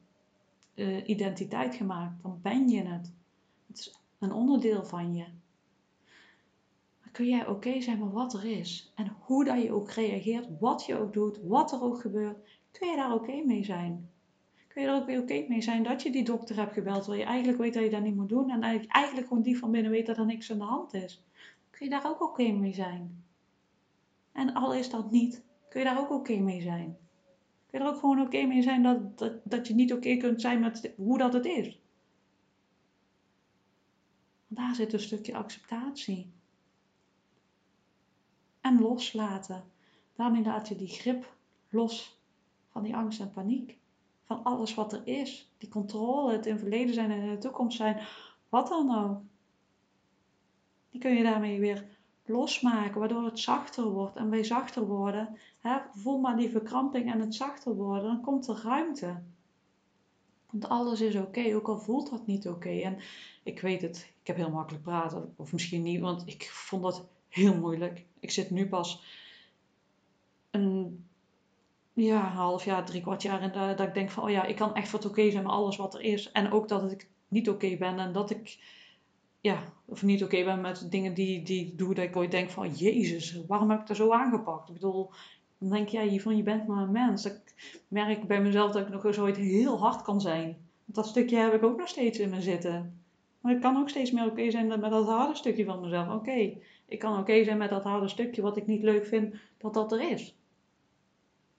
uh, 0.76 1.08
identiteit 1.08 1.76
gemaakt. 1.76 2.22
Dan 2.22 2.40
ben 2.42 2.70
je 2.70 2.84
het. 2.84 3.14
Het 3.68 3.80
is 3.80 4.00
een 4.20 4.32
onderdeel 4.32 4.86
van 4.86 5.16
je. 5.16 5.26
Maar 7.02 7.12
kun 7.12 7.28
jij 7.28 7.48
oké 7.48 7.82
zijn 7.82 8.00
met 8.00 8.12
wat 8.12 8.34
er 8.34 8.46
is. 8.46 8.92
En 8.96 9.16
hoe 9.20 9.46
dat 9.46 9.62
je 9.62 9.72
ook 9.72 9.92
reageert, 9.92 10.60
wat 10.60 10.86
je 10.86 11.00
ook 11.00 11.14
doet, 11.14 11.40
wat 11.44 11.72
er 11.72 11.82
ook 11.82 12.02
gebeurt, 12.02 12.38
kun 12.72 12.90
je 12.90 12.96
daar 12.96 13.14
oké 13.14 13.44
mee 13.46 13.64
zijn 13.64 14.10
kun 14.78 14.86
je 14.86 14.92
er 14.92 14.98
ook 15.02 15.08
weer 15.08 15.22
oké 15.22 15.46
mee 15.48 15.62
zijn 15.62 15.84
dat 15.84 16.02
je 16.02 16.12
die 16.12 16.24
dokter 16.24 16.56
hebt 16.56 16.74
gebeld, 16.74 16.98
terwijl 16.98 17.22
je 17.22 17.28
eigenlijk 17.28 17.58
weet 17.58 17.74
dat 17.74 17.84
je 17.84 17.90
dat 17.90 18.02
niet 18.02 18.16
moet 18.16 18.30
doen 18.30 18.50
en 18.50 18.62
eigenlijk 18.88 19.28
gewoon 19.28 19.44
die 19.44 19.58
van 19.58 19.72
binnen 19.72 19.92
weet 19.92 20.06
dat 20.06 20.18
er 20.18 20.26
niks 20.26 20.52
aan 20.52 20.58
de 20.58 20.64
hand 20.64 20.94
is. 20.94 21.24
Kun 21.70 21.86
je 21.86 21.92
daar 21.92 22.08
ook 22.08 22.22
oké 22.22 22.52
mee 22.52 22.74
zijn? 22.74 23.24
En 24.32 24.54
al 24.54 24.74
is 24.74 24.90
dat 24.90 25.12
niet, 25.12 25.44
kun 25.70 25.80
je 25.80 25.86
daar 25.86 26.00
ook 26.00 26.12
oké 26.12 26.38
mee 26.38 26.62
zijn? 26.62 26.98
Kun 27.68 27.80
je 27.80 27.86
er 27.86 27.92
ook 27.92 28.00
gewoon 28.00 28.22
oké 28.22 28.46
mee 28.46 28.62
zijn 28.62 28.84
dat, 28.84 29.18
dat, 29.18 29.34
dat 29.44 29.68
je 29.68 29.74
niet 29.74 29.94
oké 29.94 30.18
kunt 30.18 30.42
zijn 30.42 30.60
met 30.60 30.94
hoe 30.96 31.18
dat 31.18 31.34
het 31.34 31.46
is? 31.46 31.82
daar 34.48 34.76
zit 34.76 34.94
een 34.94 35.00
stukje 35.00 35.36
acceptatie. 35.36 36.32
En 38.62 38.82
loslaten. 38.82 39.64
Daarmee 40.16 40.44
laat 40.44 40.68
je 40.68 40.76
die 40.76 40.88
grip 40.88 41.36
los 41.70 42.20
van 42.68 42.84
die 42.84 42.96
angst 42.96 43.20
en 43.20 43.32
paniek 43.32 43.78
van 44.28 44.44
alles 44.44 44.74
wat 44.74 44.94
er 44.94 45.02
is. 45.08 45.52
Die 45.58 45.70
controle, 45.70 46.32
het 46.32 46.46
in 46.46 46.58
verleden 46.58 46.94
zijn 46.94 47.12
en 47.12 47.22
in 47.22 47.30
de 47.30 47.38
toekomst 47.38 47.78
zijn, 47.78 48.02
wat 48.50 48.68
dan 48.68 48.96
ook. 48.96 49.22
Die 50.90 51.02
kun 51.02 51.16
je 51.16 51.24
daarmee 51.24 51.60
weer 51.60 51.86
losmaken, 52.26 53.00
waardoor 53.00 53.26
het 53.26 53.40
zachter 53.40 53.84
wordt. 53.90 54.16
En 54.16 54.30
bij 54.30 54.44
zachter 54.44 54.86
worden, 54.86 55.38
hè, 55.60 55.78
voel 55.94 56.20
maar 56.20 56.38
die 56.38 56.50
verkramping 56.50 57.12
en 57.12 57.20
het 57.20 57.36
zachter 57.36 57.76
worden, 57.76 58.04
dan 58.04 58.22
komt 58.22 58.48
er 58.48 58.62
ruimte. 58.64 59.22
Want 60.50 60.68
alles 60.68 61.02
is 61.02 61.16
oké, 61.16 61.56
ook 61.56 61.68
al 61.68 61.80
voelt 61.80 62.10
dat 62.10 62.28
niet 62.28 62.48
oké. 62.48 62.70
En 62.70 62.98
ik 63.44 63.62
weet 63.62 63.82
het, 63.82 64.12
ik 64.22 64.28
heb 64.28 64.36
heel 64.36 64.52
makkelijk 64.52 64.84
praten, 64.84 65.34
of 65.36 65.54
misschien 65.54 65.84
niet, 65.84 66.00
want 66.00 66.28
ik 66.28 66.50
vond 66.52 66.84
dat 66.84 67.08
heel 67.30 67.56
moeilijk. 67.56 68.06
Ik 68.20 68.32
zit 68.32 68.50
nu 68.50 68.68
pas 68.68 69.04
een 70.52 71.06
ja, 72.06 72.20
half 72.20 72.66
jaar, 72.66 72.86
drie 72.86 73.02
kwart 73.02 73.22
jaar 73.22 73.42
in 73.42 73.52
dat 73.52 73.88
ik 73.88 73.94
denk 73.94 74.10
van, 74.10 74.24
oh 74.24 74.30
ja, 74.30 74.46
ik 74.46 74.56
kan 74.56 74.76
echt 74.76 74.92
wat 74.92 75.06
oké 75.06 75.32
zijn 75.32 75.44
met 75.44 75.52
alles 75.52 75.76
wat 75.76 75.94
er 75.94 76.02
is. 76.02 76.32
En 76.32 76.52
ook 76.52 76.68
dat 76.68 76.92
ik 76.92 77.10
niet 77.28 77.50
oké 77.50 77.78
ben 77.78 78.00
en 78.00 78.12
dat 78.12 78.30
ik, 78.30 78.60
ja, 79.42 79.64
of 79.86 80.04
niet 80.04 80.24
oké 80.24 80.44
ben 80.44 80.62
met 80.62 80.92
dingen 80.92 81.14
die, 81.14 81.44
die 81.44 81.66
ik 81.66 81.78
doe, 81.78 81.94
dat 81.94 82.04
ik 82.04 82.16
ooit 82.16 82.32
denk 82.32 82.50
van, 82.50 82.72
jezus, 82.72 83.42
waarom 83.48 83.70
heb 83.70 83.82
ik 83.82 83.90
er 83.90 83.96
zo 83.96 84.12
aangepakt? 84.12 84.68
Ik 84.68 84.74
bedoel, 84.74 85.12
dan 85.58 85.70
denk 85.70 85.90
jij 85.90 86.12
ja, 86.12 86.20
van, 86.20 86.38
je 86.38 86.44
bent 86.44 86.68
maar 86.68 86.84
een 86.84 86.92
mens. 86.92 87.26
Ik 87.26 87.56
merk 87.88 88.28
bij 88.28 88.42
mezelf 88.42 88.72
dat 88.72 88.82
ik 88.82 88.94
nog 88.94 89.06
eens 89.06 89.20
ooit 89.20 89.38
heel 89.38 89.80
hard 89.80 90.02
kan 90.02 90.22
zijn. 90.22 90.58
Dat 90.86 91.08
stukje 91.08 91.38
heb 91.38 91.54
ik 91.54 91.64
ook 91.64 91.78
nog 91.78 91.88
steeds 91.88 92.20
in 92.20 92.30
me 92.30 92.42
zitten. 92.42 93.02
Maar 93.42 93.54
ik 93.54 93.62
kan 93.62 93.78
ook 93.78 93.90
steeds 93.90 94.12
meer 94.12 94.26
oké 94.26 94.52
zijn 94.52 94.68
met 94.68 94.82
dat 94.82 95.08
harde 95.08 95.36
stukje 95.36 95.66
van 95.66 95.82
mezelf. 95.82 96.10
Oké, 96.10 96.58
ik 96.86 97.00
kan 97.00 97.20
oké 97.20 97.44
zijn 97.44 97.58
met 97.58 97.70
dat 97.70 97.84
harde 97.84 98.08
stukje 98.08 98.42
wat 98.42 98.58
ik 98.58 98.68
niet 98.68 98.84
leuk 98.84 99.06
vind, 99.06 99.36
dat 99.58 99.74
dat 99.74 99.92
er 99.92 100.12
is. 100.12 100.37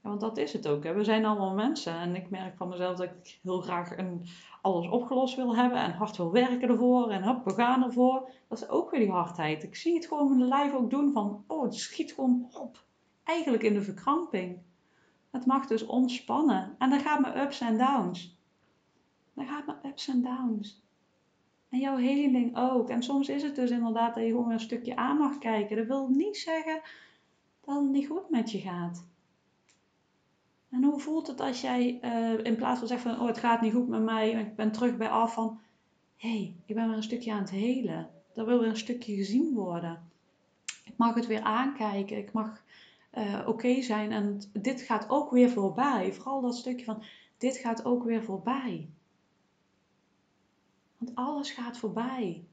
Want 0.09 0.21
dat 0.21 0.37
is 0.37 0.53
het 0.53 0.69
ook. 0.69 0.85
Hè. 0.85 0.95
We 0.95 1.05
zijn 1.05 1.25
allemaal 1.25 1.55
mensen. 1.55 1.95
En 1.95 2.15
ik 2.15 2.31
merk 2.31 2.57
van 2.57 2.69
mezelf 2.69 2.97
dat 2.97 3.07
ik 3.07 3.39
heel 3.43 3.61
graag 3.61 3.97
een, 3.97 4.27
alles 4.63 4.89
opgelost 4.89 5.37
wil 5.37 5.57
hebben. 5.57 5.79
En 5.79 5.93
hard 5.93 6.17
wil 6.17 6.33
werken 6.33 6.69
ervoor. 6.69 7.11
En 7.11 7.23
hop, 7.23 7.45
we 7.45 7.53
gaan 7.53 7.85
ervoor. 7.85 8.31
Dat 8.49 8.59
is 8.59 8.69
ook 8.69 8.91
weer 8.91 9.01
die 9.01 9.11
hardheid. 9.11 9.63
Ik 9.63 9.77
zie 9.77 9.95
het 9.95 10.07
gewoon 10.07 10.33
in 10.33 10.39
de 10.39 10.45
lijf 10.45 10.75
ook 10.75 10.91
doen 10.91 11.13
van... 11.13 11.45
Oh, 11.47 11.63
het 11.63 11.75
schiet 11.75 12.13
gewoon 12.13 12.49
op. 12.53 12.85
Eigenlijk 13.25 13.63
in 13.63 13.75
de 13.75 13.83
verkramping. 13.83 14.59
Het 15.31 15.47
mag 15.47 15.67
dus 15.67 15.87
ontspannen. 15.87 16.75
En 16.79 16.91
dan 16.91 17.01
gaat 17.01 17.21
mijn 17.21 17.39
ups 17.39 17.61
en 17.61 17.79
downs. 17.79 18.39
Dan 19.35 19.47
gaat 19.47 19.67
mijn 19.67 19.79
ups 19.87 20.09
en 20.09 20.23
downs. 20.23 20.83
En 21.69 21.79
jouw 21.79 21.97
healing 21.97 22.57
ook. 22.57 22.89
En 22.89 23.03
soms 23.03 23.29
is 23.29 23.43
het 23.43 23.57
dus 23.57 23.71
inderdaad 23.71 24.15
dat 24.15 24.25
je 24.25 24.31
gewoon 24.31 24.51
een 24.51 24.61
stukje 24.61 24.97
aan 24.97 25.17
mag 25.17 25.39
kijken. 25.39 25.77
Dat 25.77 25.87
wil 25.87 26.09
niet 26.09 26.37
zeggen 26.37 26.81
dat 27.65 27.81
het 27.81 27.91
niet 27.91 28.07
goed 28.07 28.31
met 28.31 28.51
je 28.51 28.59
gaat. 28.59 29.07
En 30.71 30.85
hoe 30.85 31.01
voelt 31.01 31.27
het 31.27 31.41
als 31.41 31.61
jij 31.61 31.99
uh, 32.03 32.45
in 32.45 32.57
plaats 32.57 32.79
van 32.79 32.89
zeggen 32.89 33.11
van, 33.11 33.21
oh 33.21 33.27
het 33.27 33.39
gaat 33.39 33.61
niet 33.61 33.73
goed 33.73 33.89
met 33.89 34.03
mij, 34.03 34.31
ik 34.31 34.57
ben 34.57 34.73
terug 34.73 34.97
bij 34.97 35.09
af 35.09 35.35
van, 35.35 35.61
hé, 36.17 36.29
hey, 36.29 36.55
ik 36.67 36.75
ben 36.75 36.89
weer 36.89 36.97
een 36.97 37.03
stukje 37.03 37.33
aan 37.33 37.41
het 37.41 37.51
helen. 37.51 38.11
Er 38.35 38.47
wil 38.47 38.59
weer 38.59 38.69
een 38.69 38.77
stukje 38.77 39.15
gezien 39.15 39.55
worden. 39.55 40.11
Ik 40.85 40.97
mag 40.97 41.15
het 41.15 41.27
weer 41.27 41.43
aankijken, 41.43 42.19
ik 42.19 42.33
mag 42.33 42.63
uh, 43.15 43.43
oké 43.47 43.83
zijn 43.83 44.13
en 44.13 44.41
dit 44.53 44.81
gaat 44.81 45.09
ook 45.09 45.31
weer 45.31 45.51
voorbij. 45.51 46.13
Vooral 46.13 46.41
dat 46.41 46.57
stukje 46.57 46.85
van, 46.85 47.03
dit 47.39 47.57
gaat 47.57 47.85
ook 47.85 48.05
weer 48.05 48.25
voorbij. 48.25 48.89
Want 50.99 51.15
alles 51.15 51.51
gaat 51.51 51.79
voorbij. 51.79 52.45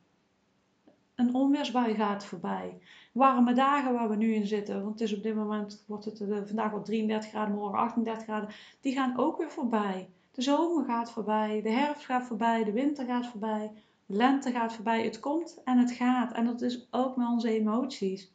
Een 1.15 1.33
onweersbui 1.33 1.95
gaat 1.95 2.25
voorbij. 2.25 2.77
Warme 3.15 3.53
dagen 3.53 3.93
waar 3.93 4.09
we 4.09 4.15
nu 4.15 4.33
in 4.33 4.47
zitten, 4.47 4.83
want 4.83 4.99
het 4.99 5.09
is 5.09 5.15
op 5.15 5.23
dit 5.23 5.35
moment, 5.35 5.83
wordt 5.87 6.05
het 6.05 6.19
uh, 6.19 6.37
vandaag 6.45 6.71
wat 6.71 6.85
33 6.85 7.29
graden, 7.29 7.55
morgen 7.55 7.79
38 7.79 8.23
graden, 8.23 8.49
die 8.81 8.93
gaan 8.93 9.17
ook 9.17 9.37
weer 9.37 9.51
voorbij. 9.51 10.09
De 10.31 10.41
zomer 10.41 10.85
gaat 10.85 11.11
voorbij, 11.11 11.61
de 11.61 11.69
herfst 11.69 12.05
gaat 12.05 12.25
voorbij, 12.25 12.63
de 12.63 12.71
winter 12.71 13.05
gaat 13.05 13.27
voorbij, 13.27 13.71
de 14.05 14.15
lente 14.15 14.51
gaat 14.51 14.73
voorbij. 14.73 15.03
Het 15.03 15.19
komt 15.19 15.61
en 15.63 15.77
het 15.77 15.91
gaat. 15.91 16.31
En 16.31 16.45
dat 16.45 16.61
is 16.61 16.87
ook 16.91 17.15
met 17.15 17.27
onze 17.27 17.49
emoties. 17.49 18.33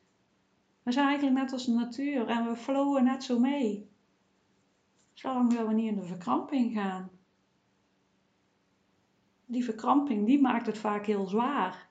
We 0.82 0.92
zijn 0.92 1.06
eigenlijk 1.06 1.38
net 1.38 1.52
als 1.52 1.66
de 1.66 1.72
natuur 1.72 2.26
en 2.26 2.48
we 2.48 2.56
flowen 2.56 3.04
net 3.04 3.24
zo 3.24 3.38
mee. 3.38 3.88
Zolang 5.12 5.66
we 5.66 5.72
niet 5.72 5.90
in 5.90 6.00
de 6.00 6.06
verkramping 6.06 6.72
gaan 6.72 7.10
die 9.50 9.64
verkramping, 9.64 10.26
die 10.26 10.40
maakt 10.40 10.66
het 10.66 10.78
vaak 10.78 11.06
heel 11.06 11.26
zwaar. 11.26 11.88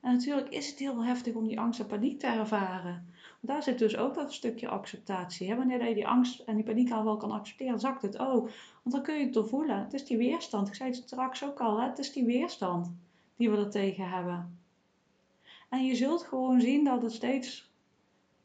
En 0.00 0.12
natuurlijk 0.12 0.48
is 0.48 0.70
het 0.70 0.78
heel 0.78 1.04
heftig 1.04 1.34
om 1.34 1.46
die 1.46 1.60
angst 1.60 1.80
en 1.80 1.86
paniek 1.86 2.18
te 2.18 2.26
ervaren. 2.26 3.06
daar 3.40 3.62
zit 3.62 3.78
dus 3.78 3.96
ook 3.96 4.14
dat 4.14 4.32
stukje 4.32 4.68
acceptatie. 4.68 5.48
Hè? 5.48 5.56
Wanneer 5.56 5.88
je 5.88 5.94
die 5.94 6.08
angst 6.08 6.40
en 6.40 6.54
die 6.54 6.64
paniek 6.64 6.90
al 6.90 7.04
wel 7.04 7.16
kan 7.16 7.30
accepteren, 7.30 7.80
zakt 7.80 8.02
het 8.02 8.18
ook. 8.18 8.50
Want 8.82 8.94
dan 8.94 9.02
kun 9.02 9.14
je 9.14 9.24
het 9.24 9.32
doorvoelen. 9.32 9.78
Het 9.78 9.92
is 9.92 10.04
die 10.04 10.16
weerstand. 10.16 10.68
Ik 10.68 10.74
zei 10.74 10.90
het 10.90 10.98
straks 10.98 11.44
ook 11.44 11.60
al. 11.60 11.80
Hè? 11.80 11.86
Het 11.86 11.98
is 11.98 12.12
die 12.12 12.24
weerstand 12.24 12.92
die 13.36 13.50
we 13.50 13.56
er 13.56 13.70
tegen 13.70 14.08
hebben. 14.08 14.58
En 15.68 15.84
je 15.84 15.94
zult 15.94 16.22
gewoon 16.22 16.60
zien 16.60 16.84
dat 16.84 17.02
het 17.02 17.12
steeds 17.12 17.70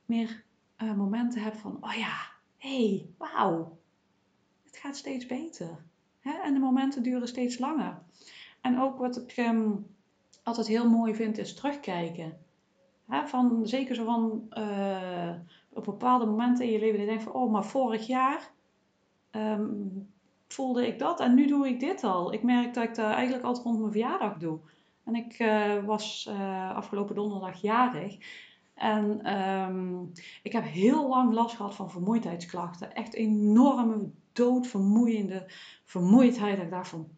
meer 0.06 0.44
uh, 0.78 0.94
momenten 0.94 1.42
hebt 1.42 1.58
van, 1.58 1.78
oh 1.82 1.94
ja, 1.94 2.16
hey, 2.58 3.06
wauw. 3.18 3.78
Het 4.64 4.78
gaat 4.78 4.98
steeds 4.98 5.26
beter. 5.26 5.84
Hè? 6.20 6.32
En 6.32 6.54
de 6.54 6.60
momenten 6.60 7.04
duren 7.04 7.28
steeds 7.28 7.60
langer. 7.60 8.02
En 8.62 8.80
ook 8.80 8.98
wat 8.98 9.18
ik 9.18 9.38
um, 9.38 9.95
altijd 10.46 10.68
heel 10.68 10.90
mooi 10.90 11.16
vind, 11.16 11.38
is 11.38 11.54
terugkijken. 11.54 12.38
Van, 13.26 13.68
zeker 13.68 13.96
zo 13.96 14.06
van 14.06 14.48
uh, 14.50 15.32
op 15.74 15.86
bepaalde 15.86 16.26
momenten 16.26 16.66
in 16.66 16.72
je 16.72 16.80
leven 16.80 17.00
je 17.00 17.06
denkt 17.06 17.24
van, 17.24 17.34
oh, 17.34 17.52
maar 17.52 17.66
vorig 17.66 18.08
jaar 18.08 18.52
um, 19.32 20.10
voelde 20.48 20.88
ik 20.88 21.00
dat 21.00 21.20
en 21.20 21.34
nu 21.34 21.48
doe 21.48 21.68
ik 21.68 21.80
dit 21.80 22.04
al. 22.04 22.34
Ik 22.34 22.44
merk 22.44 22.74
dat 22.74 22.84
ik 22.84 22.96
dat 22.96 23.12
eigenlijk 23.12 23.44
altijd 23.44 23.66
rond 23.66 23.80
mijn 23.80 23.92
verjaardag 23.92 24.38
doe. 24.38 24.60
En 25.04 25.16
ik 25.16 25.40
uh, 25.40 25.84
was 25.84 26.28
uh, 26.30 26.76
afgelopen 26.76 27.16
donderdag 27.16 27.62
jarig. 27.62 28.18
En 28.74 29.34
um, 29.34 30.12
ik 30.44 30.52
heb 30.52 30.64
heel 30.64 31.08
lang 31.08 31.34
last 31.34 31.56
gehad 31.56 31.76
van 31.76 31.92
vermoeidheidsklachten. 31.92 32.96
Echt 32.96 33.14
enorme 33.14 34.10
doodvermoeiende 34.34 35.46
vermoeidheid. 35.84 36.56
Dat 36.56 36.66
ik 36.66 36.72
dacht 36.72 36.90
van, 36.90 37.10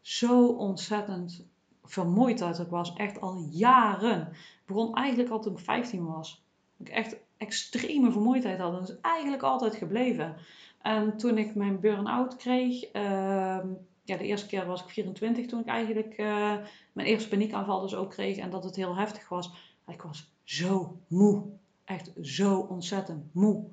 zo 0.00 0.46
ontzettend 0.46 1.46
vermoeid 1.86 2.38
dat 2.38 2.58
ik 2.58 2.68
was. 2.68 2.92
Echt 2.92 3.20
al 3.20 3.46
jaren. 3.50 4.32
Begon 4.66 4.94
eigenlijk 4.94 5.30
al 5.30 5.40
toen 5.40 5.52
ik 5.52 5.58
15 5.58 6.06
was. 6.06 6.44
Dat 6.76 6.88
ik 6.88 6.94
echt 6.94 7.16
extreme 7.36 8.12
vermoeidheid 8.12 8.58
had. 8.58 8.72
Dat 8.72 8.88
is 8.88 8.96
eigenlijk 9.00 9.42
altijd 9.42 9.74
gebleven. 9.74 10.36
En 10.82 11.16
toen 11.16 11.38
ik 11.38 11.54
mijn 11.54 11.80
burn-out 11.80 12.36
kreeg, 12.36 12.84
uh, 12.84 13.58
ja, 14.04 14.16
de 14.16 14.24
eerste 14.24 14.46
keer 14.46 14.66
was 14.66 14.82
ik 14.82 14.88
24 14.88 15.46
toen 15.46 15.60
ik 15.60 15.66
eigenlijk 15.66 16.18
uh, 16.18 16.54
mijn 16.92 17.08
eerste 17.08 17.28
paniekaanval 17.28 17.80
dus 17.80 17.94
ook 17.94 18.10
kreeg 18.10 18.36
en 18.36 18.50
dat 18.50 18.64
het 18.64 18.76
heel 18.76 18.96
heftig 18.96 19.28
was. 19.28 19.52
Ik 19.86 20.02
was 20.02 20.32
zo 20.42 21.00
moe. 21.06 21.44
Echt 21.84 22.12
zo 22.22 22.58
ontzettend 22.58 23.34
moe. 23.34 23.64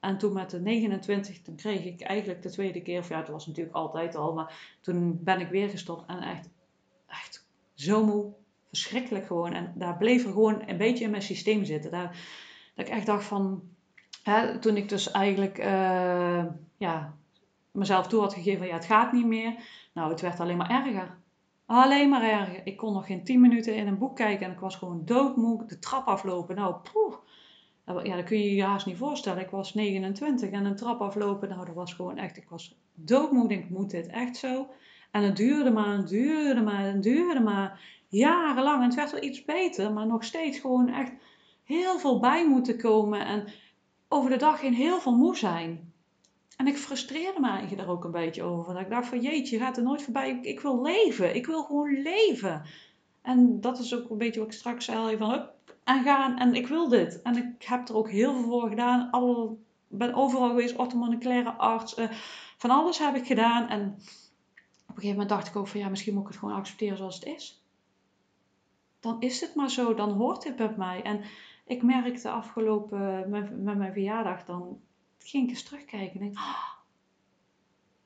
En 0.00 0.18
toen 0.18 0.32
met 0.32 0.50
de 0.50 0.60
29, 0.60 1.42
toen 1.42 1.56
kreeg 1.56 1.84
ik 1.84 2.00
eigenlijk 2.00 2.42
de 2.42 2.50
tweede 2.50 2.82
keer, 2.82 2.98
of 2.98 3.08
ja, 3.08 3.18
het 3.18 3.28
was 3.28 3.46
natuurlijk 3.46 3.76
altijd 3.76 4.14
al, 4.14 4.34
maar 4.34 4.76
toen 4.80 5.18
ben 5.22 5.40
ik 5.40 5.48
weer 5.48 5.68
gestopt 5.68 6.08
en 6.08 6.22
echt, 6.22 6.48
echt 7.06 7.41
zo 7.82 8.04
moe, 8.04 8.32
verschrikkelijk 8.68 9.26
gewoon. 9.26 9.52
En 9.52 9.72
daar 9.76 9.96
bleef 9.96 10.24
er 10.24 10.32
gewoon 10.32 10.62
een 10.68 10.76
beetje 10.76 11.04
in 11.04 11.10
mijn 11.10 11.22
systeem 11.22 11.64
zitten. 11.64 11.90
Daar, 11.90 12.16
dat 12.74 12.86
ik 12.86 12.92
echt 12.92 13.06
dacht 13.06 13.24
van, 13.24 13.62
hè, 14.22 14.58
toen 14.58 14.76
ik 14.76 14.88
dus 14.88 15.10
eigenlijk, 15.10 15.58
uh, 15.58 16.44
ja, 16.76 17.16
mezelf 17.70 18.06
toe 18.06 18.20
had 18.20 18.34
gegeven, 18.34 18.66
ja, 18.66 18.74
het 18.74 18.84
gaat 18.84 19.12
niet 19.12 19.26
meer. 19.26 19.54
Nou, 19.94 20.10
het 20.10 20.20
werd 20.20 20.40
alleen 20.40 20.56
maar 20.56 20.70
erger. 20.70 21.16
Alleen 21.66 22.08
maar 22.08 22.22
erger. 22.22 22.60
Ik 22.64 22.76
kon 22.76 22.92
nog 22.92 23.06
geen 23.06 23.24
10 23.24 23.40
minuten 23.40 23.74
in 23.74 23.86
een 23.86 23.98
boek 23.98 24.16
kijken 24.16 24.46
en 24.46 24.52
ik 24.52 24.60
was 24.60 24.76
gewoon 24.76 25.04
doodmoe. 25.04 25.66
De 25.66 25.78
trap 25.78 26.06
aflopen, 26.06 26.56
nou, 26.56 26.74
poeh 26.92 27.14
ja, 28.02 28.16
dat 28.16 28.24
kun 28.24 28.38
je 28.38 28.54
je 28.54 28.64
haast 28.64 28.86
niet 28.86 28.96
voorstellen. 28.96 29.42
Ik 29.42 29.50
was 29.50 29.74
29 29.74 30.50
en 30.50 30.64
een 30.64 30.76
trap 30.76 31.00
aflopen, 31.00 31.48
nou, 31.48 31.64
dat 31.64 31.74
was 31.74 31.94
gewoon 31.94 32.18
echt, 32.18 32.36
ik 32.36 32.48
was 32.48 32.76
doodmoe. 32.94 33.48
Ik 33.48 33.70
moet 33.70 33.90
dit 33.90 34.06
echt 34.06 34.36
zo? 34.36 34.68
En 35.12 35.22
het 35.22 35.36
duurde 35.36 35.70
maar, 35.70 35.96
het 35.96 36.08
duurde 36.08 36.60
maar, 36.60 36.84
het 36.84 37.02
duurde 37.02 37.40
maar 37.40 37.80
jarenlang. 38.08 38.78
En 38.78 38.84
het 38.84 38.94
werd 38.94 39.10
wel 39.10 39.22
iets 39.22 39.44
beter, 39.44 39.92
maar 39.92 40.06
nog 40.06 40.24
steeds 40.24 40.58
gewoon 40.58 40.88
echt 40.88 41.12
heel 41.64 41.98
veel 41.98 42.20
bij 42.20 42.48
moeten 42.48 42.78
komen. 42.78 43.26
En 43.26 43.44
over 44.08 44.30
de 44.30 44.36
dag 44.36 44.60
heen 44.60 44.74
heel 44.74 45.00
veel 45.00 45.16
moe 45.16 45.36
zijn. 45.36 45.92
En 46.56 46.66
ik 46.66 46.76
frustreerde 46.76 47.40
me 47.40 47.48
eigenlijk 47.48 47.80
daar 47.80 47.90
ook 47.90 48.04
een 48.04 48.10
beetje 48.10 48.42
over. 48.42 48.74
Dat 48.74 48.82
ik 48.82 48.90
dacht 48.90 49.08
van 49.08 49.20
jeetje, 49.20 49.56
je 49.56 49.62
gaat 49.62 49.76
er 49.76 49.82
nooit 49.82 50.02
voorbij. 50.02 50.30
Ik, 50.30 50.44
ik, 50.44 50.60
wil 50.60 50.82
leven. 50.82 51.34
Ik 51.34 51.46
wil 51.46 51.62
gewoon 51.62 52.02
leven. 52.02 52.62
En 53.22 53.60
dat 53.60 53.78
is 53.78 53.94
ook 53.94 54.10
een 54.10 54.18
beetje 54.18 54.40
wat 54.40 54.48
ik 54.48 54.54
straks 54.54 54.84
zei. 54.84 55.16
Van, 55.16 55.30
hup, 55.30 55.52
en 55.84 56.02
gaan 56.02 56.38
en 56.38 56.54
ik 56.54 56.66
wil 56.66 56.88
dit. 56.88 57.22
En 57.22 57.36
ik 57.36 57.62
heb 57.64 57.88
er 57.88 57.96
ook 57.96 58.10
heel 58.10 58.32
veel 58.32 58.42
voor 58.42 58.68
gedaan. 58.68 59.10
Alle, 59.10 59.56
ben 59.88 60.14
overal 60.14 60.48
geweest, 60.48 60.76
orthomoleculaire 60.76 61.50
arts. 61.50 61.98
Uh, 61.98 62.10
van 62.56 62.70
alles 62.70 62.98
heb 62.98 63.14
ik 63.14 63.26
gedaan. 63.26 63.68
En 63.68 63.98
een 64.96 65.02
gegeven 65.02 65.20
moment 65.20 65.28
dacht 65.28 65.48
ik 65.48 65.56
ook 65.56 65.68
van 65.68 65.80
ja, 65.80 65.88
misschien 65.88 66.14
moet 66.14 66.22
ik 66.22 66.28
het 66.28 66.38
gewoon 66.38 66.54
accepteren 66.54 66.96
zoals 66.96 67.14
het 67.14 67.24
is. 67.24 67.64
Dan 69.00 69.20
is 69.20 69.40
het 69.40 69.54
maar 69.54 69.70
zo, 69.70 69.94
dan 69.94 70.10
hoort 70.10 70.42
dit 70.42 70.56
bij 70.56 70.74
mij. 70.76 71.02
En 71.02 71.20
ik 71.64 71.82
merkte 71.82 72.30
afgelopen, 72.30 73.30
met, 73.30 73.62
met 73.62 73.76
mijn 73.76 73.92
verjaardag, 73.92 74.44
dan 74.44 74.80
ging 75.18 75.44
ik 75.44 75.50
eens 75.50 75.62
terugkijken 75.62 76.20
en 76.20 76.26
denk, 76.26 76.38
oh, 76.38 76.72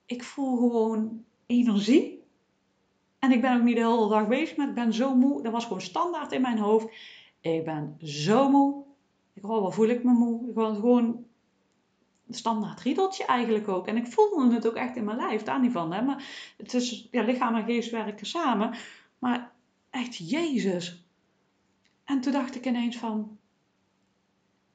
ik 0.06 0.24
voel 0.24 0.56
gewoon 0.56 1.24
energie. 1.46 2.24
En 3.18 3.32
ik 3.32 3.40
ben 3.40 3.56
ook 3.56 3.62
niet 3.62 3.76
de 3.76 3.86
hele 3.86 4.08
dag 4.08 4.28
bezig 4.28 4.56
met, 4.56 4.68
ik 4.68 4.74
ben 4.74 4.92
zo 4.92 5.14
moe. 5.14 5.42
Dat 5.42 5.52
was 5.52 5.64
gewoon 5.64 5.80
standaard 5.80 6.32
in 6.32 6.40
mijn 6.40 6.58
hoofd. 6.58 6.88
Ik 7.40 7.64
ben 7.64 7.96
zo 7.98 8.50
moe. 8.50 8.84
Ik 9.32 9.42
hoor, 9.42 9.62
wat 9.62 9.74
voel 9.74 9.88
ik 9.88 10.04
me 10.04 10.12
moe? 10.12 10.48
Ik 10.48 10.54
gewoon 10.54 11.25
standaard 12.30 12.80
riedeltje 12.80 13.24
eigenlijk 13.24 13.68
ook. 13.68 13.86
En 13.86 13.96
ik 13.96 14.06
voelde 14.06 14.54
het 14.54 14.66
ook 14.66 14.74
echt 14.74 14.96
in 14.96 15.04
mijn 15.04 15.16
lijf, 15.16 15.42
daar 15.42 15.60
niet 15.60 15.72
van. 15.72 15.92
Hè? 15.92 16.02
Maar 16.02 16.24
het 16.56 16.74
is, 16.74 17.08
ja, 17.10 17.22
lichaam 17.22 17.54
en 17.54 17.64
geest 17.64 17.90
werken 17.90 18.26
samen. 18.26 18.74
Maar 19.18 19.52
echt, 19.90 20.30
Jezus. 20.30 21.04
En 22.04 22.20
toen 22.20 22.32
dacht 22.32 22.54
ik 22.54 22.66
ineens 22.66 22.96
van, 22.96 23.38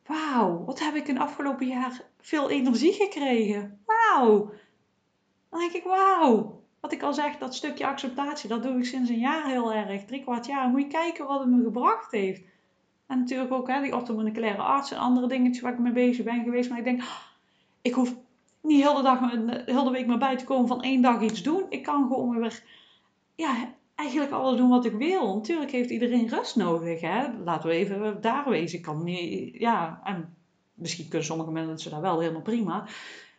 wauw, 0.06 0.64
wat 0.66 0.80
heb 0.80 0.96
ik 0.96 1.08
in 1.08 1.20
afgelopen 1.20 1.68
jaar 1.68 2.02
veel 2.20 2.50
energie 2.50 2.94
gekregen. 2.94 3.80
Wauw. 3.86 4.52
Dan 5.50 5.60
denk 5.60 5.72
ik, 5.72 5.84
wauw. 5.84 6.64
Wat 6.80 6.92
ik 6.92 7.04
al 7.04 7.14
zeg, 7.14 7.38
dat 7.38 7.56
stukje 7.56 7.86
acceptatie, 7.86 8.50
dat 8.50 8.64
doe 8.64 8.78
ik 8.78 8.86
sinds 8.86 9.10
een 9.10 9.20
jaar 9.20 9.46
heel 9.46 9.74
erg. 9.74 10.06
Drie 10.06 10.22
kwart 10.22 10.46
jaar. 10.46 10.70
Moet 10.70 10.82
je 10.82 10.88
kijken 10.88 11.28
wat 11.28 11.40
het 11.40 11.50
me 11.50 11.64
gebracht 11.64 12.12
heeft. 12.12 12.42
En 13.08 13.20
natuurlijk 13.20 13.52
ook 13.52 13.68
hè, 13.68 13.82
die 13.82 13.96
orthomoleculaire 13.96 14.62
arts 14.62 14.92
en 14.92 14.98
andere 14.98 15.28
dingetjes 15.28 15.62
waar 15.62 15.74
ik 15.74 15.80
mee 15.80 15.92
bezig 15.92 16.26
ben 16.26 16.44
geweest. 16.44 16.70
Maar 16.70 16.78
ik 16.78 16.84
denk, 16.84 17.04
ik 17.82 17.94
hoef 17.94 18.16
niet 18.62 18.82
heel 18.82 18.96
de, 18.96 19.02
dag, 19.02 19.20
heel 19.66 19.84
de 19.84 19.92
week 19.92 20.08
maar 20.08 20.18
bij 20.18 20.38
te 20.38 20.46
komen 20.46 20.68
van 20.68 20.82
één 20.82 21.02
dag 21.02 21.22
iets 21.22 21.44
doen. 21.44 21.66
Ik 21.70 21.84
kan 21.84 22.08
gewoon 22.08 22.40
weer 22.40 22.64
ja, 23.36 23.74
eigenlijk 23.96 24.32
alles 24.32 24.58
doen 24.58 24.70
wat 24.70 24.86
ik 24.86 24.94
wil. 24.94 25.36
Natuurlijk 25.36 25.72
heeft 25.72 25.90
iedereen 25.90 26.28
rust 26.28 26.56
nodig. 26.56 27.02
Hè? 27.02 27.28
Laten 27.44 27.70
we 27.70 27.76
even 27.76 28.22
daar 28.22 28.50
wezen. 28.50 28.78
Ik 28.78 28.84
kan 28.84 29.04
niet, 29.04 29.56
ja, 29.60 30.02
en 30.04 30.36
misschien 30.74 31.08
kunnen 31.08 31.28
sommige 31.28 31.52
mensen 31.52 31.92
daar 31.92 32.02
wel 32.02 32.20
helemaal 32.20 32.42
prima. 32.42 32.88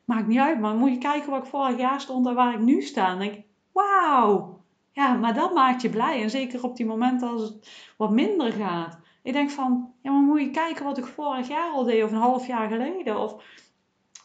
Maakt 0.05 0.27
niet 0.27 0.39
uit, 0.39 0.61
maar 0.61 0.75
moet 0.75 0.91
je 0.91 0.99
kijken 0.99 1.31
waar 1.31 1.41
ik 1.41 1.47
vorig 1.47 1.79
jaar 1.79 2.01
stond 2.01 2.27
en 2.27 2.35
waar 2.35 2.55
ik 2.55 2.61
nu 2.61 2.83
sta. 2.83 3.09
En 3.09 3.19
denk 3.19 3.45
wauw. 3.73 4.61
Ja, 4.93 5.15
maar 5.15 5.35
dat 5.35 5.55
maakt 5.55 5.83
je 5.83 5.91
blij. 5.91 6.23
En 6.23 6.31
zeker 6.31 6.65
op 6.65 6.77
die 6.77 6.87
momenten 6.87 7.29
als 7.29 7.43
het 7.43 7.71
wat 7.97 8.11
minder 8.11 8.53
gaat. 8.53 8.99
Ik 9.23 9.33
denk 9.33 9.51
van, 9.51 9.93
ja, 10.03 10.11
maar 10.11 10.23
moet 10.23 10.41
je 10.41 10.51
kijken 10.51 10.85
wat 10.85 10.99
ik 10.99 11.07
vorig 11.07 11.49
jaar 11.49 11.71
al 11.71 11.85
deed 11.85 12.05
of 12.05 12.11
een 12.11 12.17
half 12.17 12.47
jaar 12.47 12.69
geleden. 12.69 13.19
Of 13.19 13.43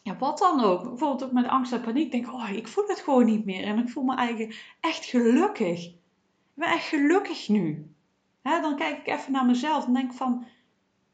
ja, 0.08 0.18
wat 0.18 0.38
dan 0.38 0.60
ook. 0.60 0.82
Bijvoorbeeld 0.82 1.24
ook 1.24 1.32
met 1.32 1.46
angst 1.46 1.72
en 1.72 1.80
paniek. 1.80 2.10
Denk 2.10 2.32
oh, 2.32 2.50
ik 2.50 2.68
voel 2.68 2.86
het 2.86 3.00
gewoon 3.00 3.24
niet 3.24 3.44
meer. 3.44 3.64
En 3.64 3.78
ik 3.78 3.88
voel 3.88 4.04
me 4.04 4.14
eigenlijk 4.14 4.76
echt 4.80 5.04
gelukkig. 5.04 5.84
Ik 5.84 5.94
ben 6.54 6.68
echt 6.68 6.88
gelukkig 6.88 7.48
nu. 7.48 7.92
dan 8.42 8.76
kijk 8.76 8.98
ik 8.98 9.06
even 9.06 9.32
naar 9.32 9.46
mezelf 9.46 9.86
en 9.86 9.92
denk 9.92 10.12
van, 10.12 10.46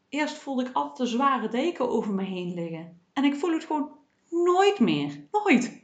eerst 0.09 0.37
voelde 0.37 0.65
ik 0.65 0.71
altijd 0.73 0.99
een 0.99 1.07
zware 1.07 1.49
deken 1.49 1.89
over 1.89 2.13
me 2.13 2.23
heen 2.23 2.55
liggen. 2.55 3.01
En 3.13 3.25
ik 3.25 3.35
voel 3.35 3.53
het 3.53 3.65
gewoon 3.65 3.91
nooit 4.31 4.79
meer. 4.79 5.27
Nooit. 5.33 5.83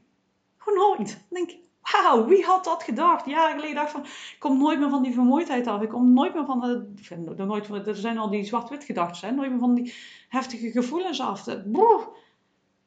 Gewoon 0.57 0.79
nooit. 0.79 1.25
Dan 1.29 1.47
denk 1.47 1.59
wauw, 1.93 2.27
wie 2.27 2.45
had 2.45 2.65
dat 2.65 2.83
gedacht? 2.83 3.27
Jaren 3.27 3.55
geleden 3.55 3.75
dacht 3.75 3.91
van, 3.91 4.03
ik 4.05 4.37
kom 4.39 4.59
nooit 4.59 4.79
meer 4.79 4.91
van 4.91 5.03
die 5.03 5.15
vermoeidheid 5.15 5.67
af. 5.67 5.83
Ik 5.83 5.89
kom 5.89 6.13
nooit 6.13 6.35
meer 6.35 6.45
van, 6.45 6.61
de, 6.61 7.45
nooit, 7.45 7.87
er 7.87 7.97
zijn 7.97 8.19
al 8.19 8.31
die 8.31 8.45
zwart-wit 8.45 8.85
gedachten, 8.85 9.35
nooit 9.35 9.51
meer 9.51 9.59
van 9.59 9.75
die 9.75 9.95
heftige 10.29 10.71
gevoelens 10.71 11.21
af. 11.21 11.45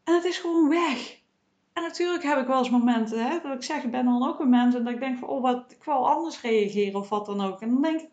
En 0.03 0.13
het 0.13 0.23
is 0.23 0.37
gewoon 0.37 0.69
weg. 0.69 1.21
En 1.73 1.83
natuurlijk 1.83 2.23
heb 2.23 2.37
ik 2.37 2.47
wel 2.47 2.57
eens 2.57 2.69
momenten, 2.69 3.29
hè, 3.29 3.39
dat 3.39 3.55
ik 3.55 3.63
zeg, 3.63 3.83
ik 3.83 3.91
ben 3.91 4.05
dan 4.05 4.27
ook 4.27 4.39
een 4.39 4.49
mens 4.49 4.75
en 4.75 4.83
dat 4.83 4.93
ik 4.93 4.99
denk 4.99 5.17
van, 5.17 5.27
oh, 5.27 5.41
wat, 5.41 5.71
ik 5.71 5.83
wil 5.83 6.09
anders 6.09 6.41
reageren 6.41 6.99
of 6.99 7.09
wat 7.09 7.25
dan 7.25 7.41
ook. 7.41 7.61
En 7.61 7.69
dan 7.69 7.81
denk 7.81 8.01
ik, 8.01 8.09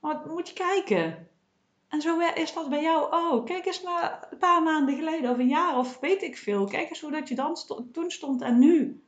maar 0.00 0.20
moet 0.26 0.48
je 0.48 0.54
kijken. 0.54 1.28
En 1.88 2.00
zo 2.00 2.18
is 2.18 2.52
dat 2.52 2.68
bij 2.68 2.82
jou 2.82 3.12
ook. 3.12 3.46
Kijk 3.46 3.66
eens 3.66 3.82
naar 3.82 4.28
een 4.30 4.38
paar 4.38 4.62
maanden 4.62 4.96
geleden 4.96 5.30
of 5.30 5.38
een 5.38 5.48
jaar 5.48 5.78
of 5.78 5.98
weet 6.00 6.22
ik 6.22 6.36
veel. 6.36 6.64
Kijk 6.64 6.88
eens 6.88 7.00
hoe 7.00 7.10
dat 7.10 7.28
je 7.28 7.34
dan 7.34 7.56
toen 7.92 8.10
stond 8.10 8.42
en 8.42 8.58
nu. 8.58 9.04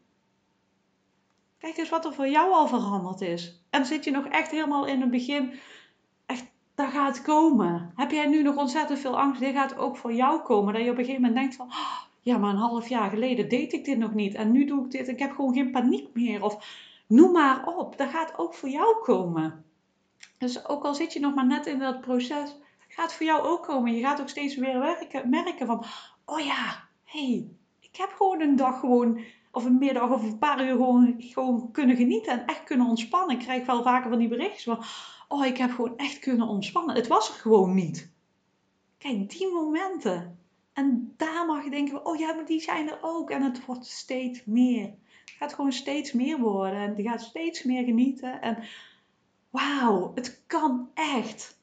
Kijk 1.59 1.77
eens 1.77 1.89
wat 1.89 2.05
er 2.05 2.15
voor 2.15 2.29
jou 2.29 2.53
al 2.53 2.69
veranderd 2.69 3.21
is. 3.21 3.65
En 3.71 3.87
zit 3.87 4.05
je 4.05 4.11
nog 4.11 4.27
echt 4.27 4.51
helemaal 4.51 4.87
in 4.87 5.01
het 5.01 5.11
begin, 5.11 5.53
daar 6.75 6.91
gaat 6.91 7.23
komen. 7.23 7.93
Heb 7.97 8.11
jij 8.11 8.27
nu 8.27 8.43
nog 8.43 8.57
ontzettend 8.57 8.99
veel 8.99 9.19
angst? 9.19 9.41
Dit 9.41 9.55
gaat 9.55 9.77
ook 9.77 9.97
voor 9.97 10.13
jou 10.13 10.41
komen. 10.41 10.75
Dat 10.75 10.83
je 10.83 10.91
op 10.91 10.99
een 10.99 11.05
gegeven 11.05 11.23
moment 11.23 11.41
denkt 11.41 11.57
van, 11.57 11.67
oh, 11.67 12.01
ja 12.21 12.39
maar 12.39 12.51
een 12.51 12.57
half 12.57 12.89
jaar 12.89 13.11
geleden 13.11 13.49
deed 13.49 13.73
ik 13.73 13.85
dit 13.85 13.99
nog 13.99 14.15
niet. 14.15 14.35
En 14.35 14.53
nu 14.53 14.65
doe 14.65 14.85
ik 14.85 14.91
dit. 14.91 15.09
Ik 15.09 15.19
heb 15.19 15.35
gewoon 15.35 15.55
geen 15.55 15.71
paniek 15.71 16.09
meer. 16.13 16.43
Of 16.43 16.67
noem 17.07 17.33
maar 17.33 17.67
op. 17.67 17.99
Dat 17.99 18.09
gaat 18.09 18.39
ook 18.39 18.55
voor 18.55 18.69
jou 18.69 18.97
komen. 19.03 19.65
Dus 20.39 20.69
ook 20.69 20.85
al 20.85 20.95
zit 20.95 21.13
je 21.13 21.21
nog 21.21 21.35
maar 21.35 21.47
net 21.47 21.67
in 21.67 21.79
dat 21.79 22.01
proces, 22.01 22.57
gaat 22.89 23.15
voor 23.15 23.27
jou 23.27 23.43
ook 23.43 23.63
komen. 23.63 23.95
Je 23.95 24.03
gaat 24.03 24.21
ook 24.21 24.29
steeds 24.29 24.57
weer 24.57 24.79
werken, 24.79 25.29
merken 25.31 25.67
van, 25.67 25.85
oh 26.25 26.41
ja, 26.41 26.85
hey, 27.05 27.49
ik 27.81 27.97
heb 27.97 28.13
gewoon 28.17 28.41
een 28.41 28.57
dag 28.57 28.81
gewoon, 28.81 29.21
of 29.53 29.65
een 29.65 29.79
middag 29.79 30.11
of 30.11 30.23
een 30.23 30.39
paar 30.39 30.65
uur 30.65 30.71
gewoon, 30.71 31.15
gewoon 31.19 31.71
kunnen 31.73 31.97
genieten 31.97 32.33
en 32.33 32.47
echt 32.47 32.65
kunnen 32.65 32.87
ontspannen. 32.87 33.37
Ik 33.37 33.43
krijg 33.43 33.67
wel 33.67 33.83
vaker 33.83 34.11
van 34.11 34.19
die 34.19 34.29
berichtjes 34.29 34.65
van, 34.65 34.83
oh, 35.33 35.47
ik 35.47 35.57
heb 35.57 35.71
gewoon 35.71 35.97
echt 35.97 36.19
kunnen 36.19 36.49
ontspannen. 36.49 36.95
Het 36.95 37.07
was 37.07 37.29
er 37.29 37.35
gewoon 37.35 37.75
niet. 37.75 38.11
Kijk, 38.99 39.31
die 39.31 39.53
momenten. 39.53 40.39
En 40.73 41.15
daar 41.17 41.47
mag 41.47 41.65
je 41.65 41.71
denken, 41.71 42.07
oh 42.07 42.19
ja, 42.19 42.35
maar 42.35 42.47
die 42.47 42.61
zijn 42.61 42.89
er 42.89 42.99
ook. 43.03 43.31
En 43.31 43.43
het 43.43 43.65
wordt 43.65 43.87
steeds 43.87 44.45
meer. 44.45 44.85
Het 44.85 45.35
gaat 45.39 45.55
gewoon 45.55 45.73
steeds 45.73 46.13
meer 46.13 46.39
worden. 46.39 46.81
En 46.81 46.97
je 46.97 47.03
gaat 47.03 47.21
steeds 47.21 47.63
meer 47.63 47.85
genieten. 47.85 48.41
En 48.41 48.59
wauw, 49.51 50.13
het 50.15 50.43
kan 50.47 50.91
echt. 50.95 51.61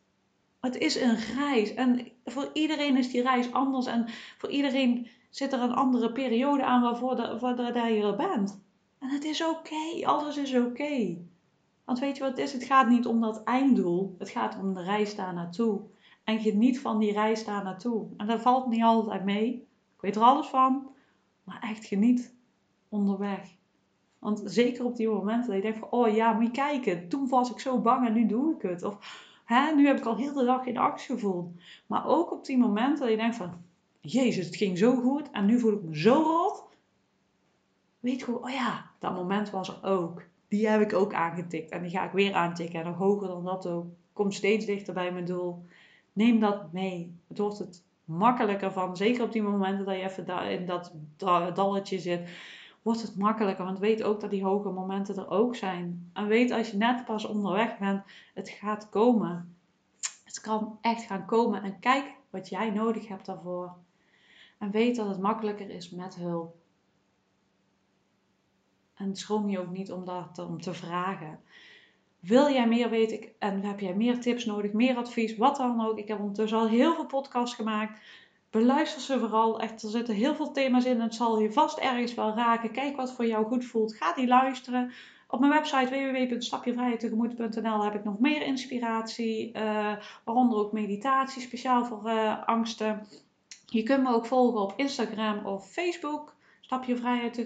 Het 0.60 0.78
is 0.78 0.96
een 0.96 1.16
reis. 1.16 1.74
En 1.74 2.08
voor 2.26 2.50
iedereen 2.54 2.98
is 2.98 3.12
die 3.12 3.22
reis 3.22 3.52
anders. 3.52 3.86
En 3.86 4.06
voor 4.38 4.50
iedereen 4.50 5.08
zit 5.30 5.54
er 5.54 5.62
een 5.62 5.74
andere 5.74 6.12
periode 6.12 6.64
aan 6.64 6.82
waarvoor, 6.82 7.16
je 7.16 8.02
er 8.02 8.16
bent. 8.16 8.62
En 9.00 9.10
het 9.10 9.24
is 9.24 9.46
oké. 9.46 10.06
Alles 10.06 10.38
is 10.38 10.56
oké. 10.56 11.18
Want 11.90 12.02
weet 12.02 12.18
je 12.18 12.24
wat 12.24 12.32
het 12.32 12.40
is? 12.40 12.54
Het 12.54 12.64
gaat 12.64 12.90
niet 12.90 13.06
om 13.06 13.22
dat 13.22 13.44
einddoel. 13.44 14.16
Het 14.18 14.30
gaat 14.30 14.58
om 14.60 14.74
de 14.74 14.84
reis 14.84 15.16
daar 15.16 15.34
naartoe. 15.34 15.82
En 16.24 16.40
geniet 16.40 16.80
van 16.80 17.00
die 17.00 17.12
reis 17.12 17.46
daar 17.46 17.64
naartoe. 17.64 18.08
En 18.18 18.28
dat 18.28 18.42
valt 18.42 18.68
niet 18.68 18.84
altijd 18.84 19.24
mee. 19.24 19.68
Ik 19.96 20.02
weet 20.02 20.16
er 20.16 20.22
alles 20.22 20.48
van. 20.48 20.88
Maar 21.44 21.60
echt 21.62 21.86
geniet 21.86 22.36
onderweg. 22.90 23.56
Want 24.20 24.42
zeker 24.46 24.86
op 24.86 24.96
die 24.96 25.10
momenten 25.10 25.48
dat 25.48 25.56
je 25.56 25.62
denkt 25.62 25.78
van... 25.78 25.90
Oh 25.90 26.16
ja, 26.16 26.34
moet 26.34 26.46
je 26.46 26.52
kijken. 26.52 27.10
Toen 27.10 27.28
was 27.28 27.52
ik 27.52 27.60
zo 27.60 27.80
bang 27.82 28.08
en 28.08 28.14
nu 28.14 28.26
doe 28.26 28.56
ik 28.56 28.62
het. 28.62 28.84
Of 28.84 28.98
Hè, 29.46 29.76
nu 29.76 29.88
heb 29.88 29.98
ik 29.98 30.06
al 30.06 30.18
heel 30.18 30.34
de 30.34 30.46
dag 30.46 30.64
geen 30.64 30.78
angst 30.78 31.06
gevoeld. 31.06 31.52
Maar 31.88 32.08
ook 32.08 32.32
op 32.32 32.46
die 32.46 32.58
momenten 32.58 33.00
dat 33.00 33.10
je 33.10 33.18
denkt 33.18 33.36
van... 33.36 33.52
Jezus, 34.02 34.46
het 34.46 34.56
ging 34.56 34.78
zo 34.78 34.96
goed 34.96 35.32
en 35.32 35.46
nu 35.46 35.60
voel 35.60 35.74
ik 35.74 35.84
me 35.84 36.00
zo 36.00 36.14
rot. 36.14 36.64
Weet 38.00 38.24
gewoon, 38.24 38.44
oh 38.44 38.50
ja, 38.50 38.92
dat 39.00 39.14
moment 39.14 39.50
was 39.50 39.70
er 39.70 39.84
ook. 39.84 40.28
Die 40.50 40.68
heb 40.68 40.82
ik 40.82 40.94
ook 40.94 41.14
aangetikt 41.14 41.72
en 41.72 41.82
die 41.82 41.92
ga 41.92 42.06
ik 42.06 42.12
weer 42.12 42.34
aantikken. 42.34 42.80
En 42.80 42.86
nog 42.86 42.98
hoger 42.98 43.28
dan 43.28 43.46
dat 43.46 43.68
ook. 43.68 43.86
Kom 44.14 44.32
steeds 44.32 44.66
dichter 44.66 44.94
bij 44.94 45.12
mijn 45.12 45.26
doel. 45.26 45.66
Neem 46.14 46.40
dat 46.40 46.72
mee. 46.72 47.16
Het 47.28 47.38
wordt 47.38 47.58
het 47.58 47.84
makkelijker 48.06 48.72
van. 48.72 48.98
Zeker 48.98 49.24
op 49.24 49.32
die 49.32 49.42
momenten 49.42 49.86
dat 49.86 49.96
je 49.96 50.04
even 50.04 50.50
in 50.50 50.66
dat 50.66 50.94
dalletje 51.54 52.00
zit 52.00 52.30
wordt 52.82 53.02
het 53.02 53.18
makkelijker. 53.18 53.66
Want 53.66 53.80
weet 53.80 54.04
ook 54.04 54.20
dat 54.20 54.30
die 54.30 54.44
hoge 54.44 54.70
momenten 54.70 55.16
er 55.16 55.30
ook 55.30 55.56
zijn. 55.56 56.10
En 56.14 56.28
weet 56.28 56.52
als 56.52 56.72
je 56.72 56.78
net 56.78 57.06
pas 57.06 57.26
onderweg 57.26 57.78
bent, 57.78 58.04
het 58.34 58.50
gaat 58.50 58.90
komen. 58.90 59.56
Het 60.24 60.40
kan 60.42 60.78
echt 60.82 61.04
gaan 61.04 61.26
komen. 61.26 61.64
En 61.64 61.80
kijk 61.80 62.14
wat 62.30 62.50
jij 62.50 62.70
nodig 62.70 63.08
hebt 63.08 63.26
daarvoor. 63.26 63.74
En 64.58 64.72
weet 64.72 64.96
dat 64.96 65.08
het 65.08 65.20
makkelijker 65.20 65.70
is 65.70 65.90
met 65.90 66.16
hulp. 66.16 66.56
En 69.00 69.16
schroom 69.16 69.50
je 69.50 69.60
ook 69.60 69.72
niet 69.72 69.92
om 69.92 70.06
dat 70.06 70.40
om 70.40 70.62
te 70.62 70.74
vragen. 70.74 71.40
Wil 72.20 72.50
jij 72.50 72.68
meer 72.68 72.90
weten 72.90 73.20
en 73.40 73.64
heb 73.64 73.80
jij 73.80 73.94
meer 73.94 74.20
tips 74.20 74.46
nodig, 74.46 74.74
meer 74.74 74.98
advies, 74.98 75.38
wat 75.38 75.56
dan 75.56 75.86
ook? 75.86 75.98
Ik 75.98 76.08
heb 76.08 76.20
ondertussen 76.20 76.58
al 76.58 76.68
heel 76.68 76.96
veel 76.96 77.06
podcasts 77.06 77.56
gemaakt. 77.56 78.02
Beluister 78.50 79.02
ze 79.02 79.20
vooral. 79.20 79.60
Echt, 79.60 79.84
er 79.84 79.90
zitten 79.90 80.16
heel 80.16 80.36
veel 80.36 80.52
thema's 80.52 80.86
in. 80.86 81.02
Het 81.02 81.16
zal 81.16 81.40
je 81.40 81.52
vast 81.52 81.78
ergens 81.78 82.14
wel 82.14 82.36
raken. 82.36 82.72
Kijk 82.72 82.96
wat 82.96 83.14
voor 83.14 83.26
jou 83.26 83.46
goed 83.46 83.66
voelt. 83.66 83.96
Ga 83.96 84.14
die 84.14 84.28
luisteren. 84.28 84.92
Op 85.28 85.40
mijn 85.40 85.52
website 85.52 85.90
www.stapjevrijheidtegemoet.nl 85.90 87.84
heb 87.84 87.96
ik 87.96 88.04
nog 88.04 88.20
meer 88.20 88.42
inspiratie. 88.42 89.56
Uh, 89.56 89.96
waaronder 90.24 90.60
ook 90.60 90.72
meditatie, 90.72 91.42
speciaal 91.42 91.86
voor 91.86 92.02
uh, 92.06 92.48
angsten. 92.48 93.06
Je 93.66 93.84
kunt 93.84 94.04
me 94.04 94.14
ook 94.14 94.26
volgen 94.26 94.62
op 94.62 94.74
Instagram 94.76 95.46
of 95.46 95.72
Facebook. 95.72 96.36
Stap 96.62 96.84
je 96.84 96.98
vrijheid. 96.98 97.46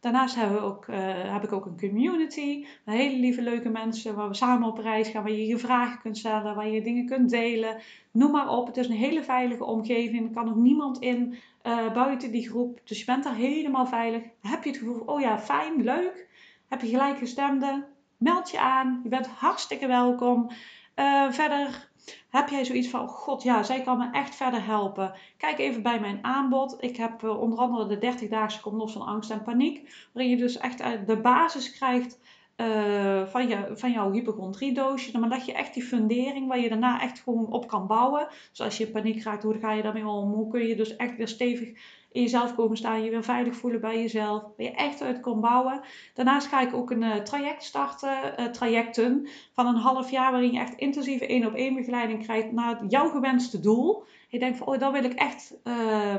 Daarnaast 0.00 0.34
hebben 0.34 0.56
we 0.56 0.62
ook, 0.62 0.86
uh, 0.86 0.96
heb 1.32 1.44
ik 1.44 1.52
ook 1.52 1.66
een 1.66 1.78
community. 1.78 2.66
Hele 2.84 3.18
lieve, 3.18 3.42
leuke 3.42 3.68
mensen 3.68 4.14
waar 4.14 4.28
we 4.28 4.34
samen 4.34 4.68
op 4.68 4.78
reis 4.78 5.08
gaan. 5.08 5.22
Waar 5.22 5.32
je 5.32 5.46
je 5.46 5.58
vragen 5.58 6.00
kunt 6.00 6.18
stellen, 6.18 6.54
waar 6.54 6.68
je 6.68 6.82
dingen 6.82 7.06
kunt 7.06 7.30
delen. 7.30 7.76
Noem 8.10 8.30
maar 8.30 8.48
op. 8.48 8.66
Het 8.66 8.76
is 8.76 8.86
een 8.86 8.92
hele 8.92 9.22
veilige 9.22 9.64
omgeving. 9.64 10.26
Er 10.26 10.34
kan 10.34 10.48
ook 10.48 10.56
niemand 10.56 10.98
in 10.98 11.34
uh, 11.66 11.92
buiten 11.92 12.30
die 12.30 12.48
groep. 12.48 12.80
Dus 12.84 12.98
je 12.98 13.04
bent 13.04 13.24
daar 13.24 13.34
helemaal 13.34 13.86
veilig. 13.86 14.22
Heb 14.40 14.64
je 14.64 14.70
het 14.70 14.78
gevoel, 14.78 15.02
oh 15.06 15.20
ja, 15.20 15.38
fijn, 15.38 15.82
leuk. 15.82 16.28
Heb 16.68 16.80
je 16.80 16.88
gelijkgestemden? 16.88 17.86
Meld 18.16 18.50
je 18.50 18.60
aan. 18.60 19.00
Je 19.02 19.08
bent 19.08 19.26
hartstikke 19.26 19.86
welkom. 19.86 20.50
Uh, 20.96 21.30
verder 21.30 21.89
Heb 22.30 22.48
jij 22.48 22.64
zoiets 22.64 22.88
van, 22.88 23.08
god 23.08 23.42
ja, 23.42 23.62
zij 23.62 23.82
kan 23.82 23.98
me 23.98 24.08
echt 24.12 24.34
verder 24.34 24.64
helpen? 24.64 25.12
Kijk 25.36 25.58
even 25.58 25.82
bij 25.82 26.00
mijn 26.00 26.24
aanbod. 26.24 26.76
Ik 26.80 26.96
heb 26.96 27.22
uh, 27.22 27.40
onder 27.40 27.58
andere 27.58 27.86
de 27.86 27.98
30 27.98 28.28
daagse 28.28 28.60
Kom 28.60 28.76
los 28.76 28.92
van 28.92 29.06
angst 29.06 29.30
en 29.30 29.42
paniek. 29.42 30.08
Waarin 30.12 30.30
je 30.30 30.38
dus 30.38 30.58
echt 30.58 31.06
de 31.06 31.20
basis 31.22 31.72
krijgt 31.72 32.18
uh, 32.56 33.26
van, 33.26 33.48
je, 33.48 33.70
van 33.74 33.92
jouw 33.92 34.12
hypochondriedoosje. 34.12 35.18
Maar 35.18 35.28
dat 35.28 35.46
je 35.46 35.52
echt 35.52 35.74
die 35.74 35.82
fundering 35.82 36.48
waar 36.48 36.58
je 36.58 36.68
daarna 36.68 37.00
echt 37.00 37.20
gewoon 37.20 37.46
op 37.46 37.68
kan 37.68 37.86
bouwen. 37.86 38.28
Dus 38.50 38.60
als 38.60 38.76
je 38.76 38.90
paniek 38.90 39.22
raakt, 39.22 39.42
hoe 39.42 39.58
ga 39.58 39.72
je 39.72 39.82
daarmee 39.82 40.06
om? 40.06 40.32
Hoe 40.32 40.50
kun 40.50 40.66
je 40.66 40.76
dus 40.76 40.96
echt 40.96 41.16
weer 41.16 41.28
stevig 41.28 41.68
in 42.12 42.22
jezelf 42.22 42.54
komen 42.54 42.76
staan, 42.76 43.04
je 43.04 43.10
weer 43.10 43.24
veilig 43.24 43.56
voelen 43.56 43.80
bij 43.80 44.00
jezelf, 44.00 44.42
waar 44.42 44.66
je 44.66 44.70
echt 44.70 45.02
uit 45.02 45.20
kan 45.20 45.40
bouwen. 45.40 45.80
Daarnaast 46.14 46.46
ga 46.46 46.60
ik 46.60 46.74
ook 46.74 46.90
een 46.90 47.02
uh, 47.02 47.14
traject 47.14 47.64
starten, 47.64 48.34
uh, 48.38 48.46
trajecten 48.46 49.28
van 49.52 49.66
een 49.66 49.74
half 49.74 50.10
jaar, 50.10 50.30
waarin 50.30 50.52
je 50.52 50.58
echt 50.58 50.74
intensieve 50.74 51.26
één 51.26 51.46
op 51.46 51.54
één 51.54 51.74
begeleiding 51.74 52.22
krijgt 52.22 52.52
naar 52.52 52.86
jouw 52.88 53.08
gewenste 53.08 53.60
doel. 53.60 54.04
Je 54.28 54.38
denkt 54.38 54.58
van, 54.58 54.66
oh, 54.66 54.78
dat 54.78 54.92
wil 54.92 55.04
ik 55.04 55.12
echt 55.12 55.54
uh, 55.64 56.14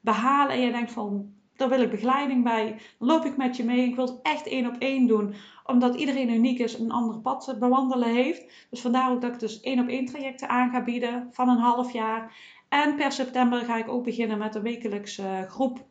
behalen. 0.00 0.54
En 0.54 0.60
je 0.60 0.72
denkt 0.72 0.92
van, 0.92 1.32
daar 1.56 1.68
wil 1.68 1.80
ik 1.80 1.90
begeleiding 1.90 2.44
bij. 2.44 2.76
Dan 2.98 3.08
loop 3.08 3.24
ik 3.24 3.36
met 3.36 3.56
je 3.56 3.64
mee. 3.64 3.86
Ik 3.86 3.94
wil 3.94 4.06
het 4.06 4.18
echt 4.22 4.46
één 4.46 4.66
op 4.66 4.76
één 4.78 5.06
doen. 5.06 5.34
Omdat 5.66 5.94
iedereen 5.94 6.30
uniek 6.30 6.58
is 6.58 6.76
en 6.76 6.84
een 6.84 6.90
ander 6.90 7.18
pad 7.18 7.56
bewandelen 7.58 8.14
heeft. 8.14 8.66
Dus 8.70 8.80
vandaar 8.80 9.10
ook 9.10 9.20
dat 9.20 9.32
ik 9.32 9.40
dus 9.40 9.60
één 9.60 9.80
op 9.80 9.88
één 9.88 10.06
trajecten 10.06 10.48
aan 10.48 10.70
ga 10.70 10.82
bieden 10.82 11.28
van 11.30 11.48
een 11.48 11.58
half 11.58 11.92
jaar. 11.92 12.36
En 12.70 12.96
per 12.96 13.12
september 13.12 13.64
ga 13.64 13.76
ik 13.76 13.88
ook 13.88 14.04
beginnen 14.04 14.38
met 14.38 14.54
een 14.54 14.62
wekelijkse 14.62 15.46
groep. 15.48 15.84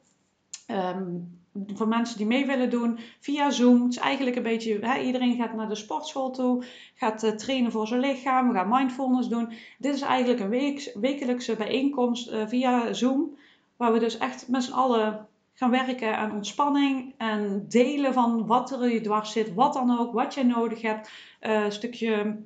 Um, 0.68 1.38
voor 1.68 1.88
mensen 1.88 2.18
die 2.18 2.26
mee 2.26 2.46
willen 2.46 2.70
doen 2.70 3.00
via 3.20 3.50
Zoom. 3.50 3.84
Het 3.84 3.92
is 3.92 3.98
eigenlijk 3.98 4.36
een 4.36 4.44
beetje, 4.44 5.02
iedereen 5.04 5.36
gaat 5.36 5.54
naar 5.54 5.70
de 5.70 5.76
sportschool 5.76 6.32
toe, 6.32 6.64
gaat 6.96 7.24
uh, 7.24 7.32
trainen 7.32 7.72
voor 7.72 7.88
zijn 7.88 8.00
lichaam, 8.00 8.48
we 8.48 8.54
gaan 8.54 8.70
mindfulness 8.70 9.28
doen. 9.28 9.54
Dit 9.78 9.94
is 9.94 10.02
eigenlijk 10.02 10.40
een 10.40 10.80
wekelijkse 11.02 11.56
bijeenkomst 11.56 12.32
uh, 12.32 12.48
via 12.48 12.94
Zoom, 12.94 13.38
waar 13.78 13.94
we 13.94 14.00
dus 14.00 14.18
echt 14.18 14.48
met 14.48 14.64
z'n 14.64 14.72
allen 14.72 15.28
gaan 15.54 15.72
werken 15.72 16.18
aan 16.18 16.32
ontspanning 16.32 17.14
en 17.18 17.66
delen 17.68 18.14
van 18.14 18.46
wat 18.46 18.72
er 18.72 18.94
je 18.94 19.02
dwars 19.02 19.32
zit, 19.32 19.54
wat 19.54 19.74
dan 19.74 20.00
ook, 20.00 20.14
wat 20.14 20.34
jij 20.34 20.44
nodig 20.44 20.82
hebt. 20.82 21.12
Uh, 21.42 21.64
een 21.64 21.72
stukje 21.72 22.38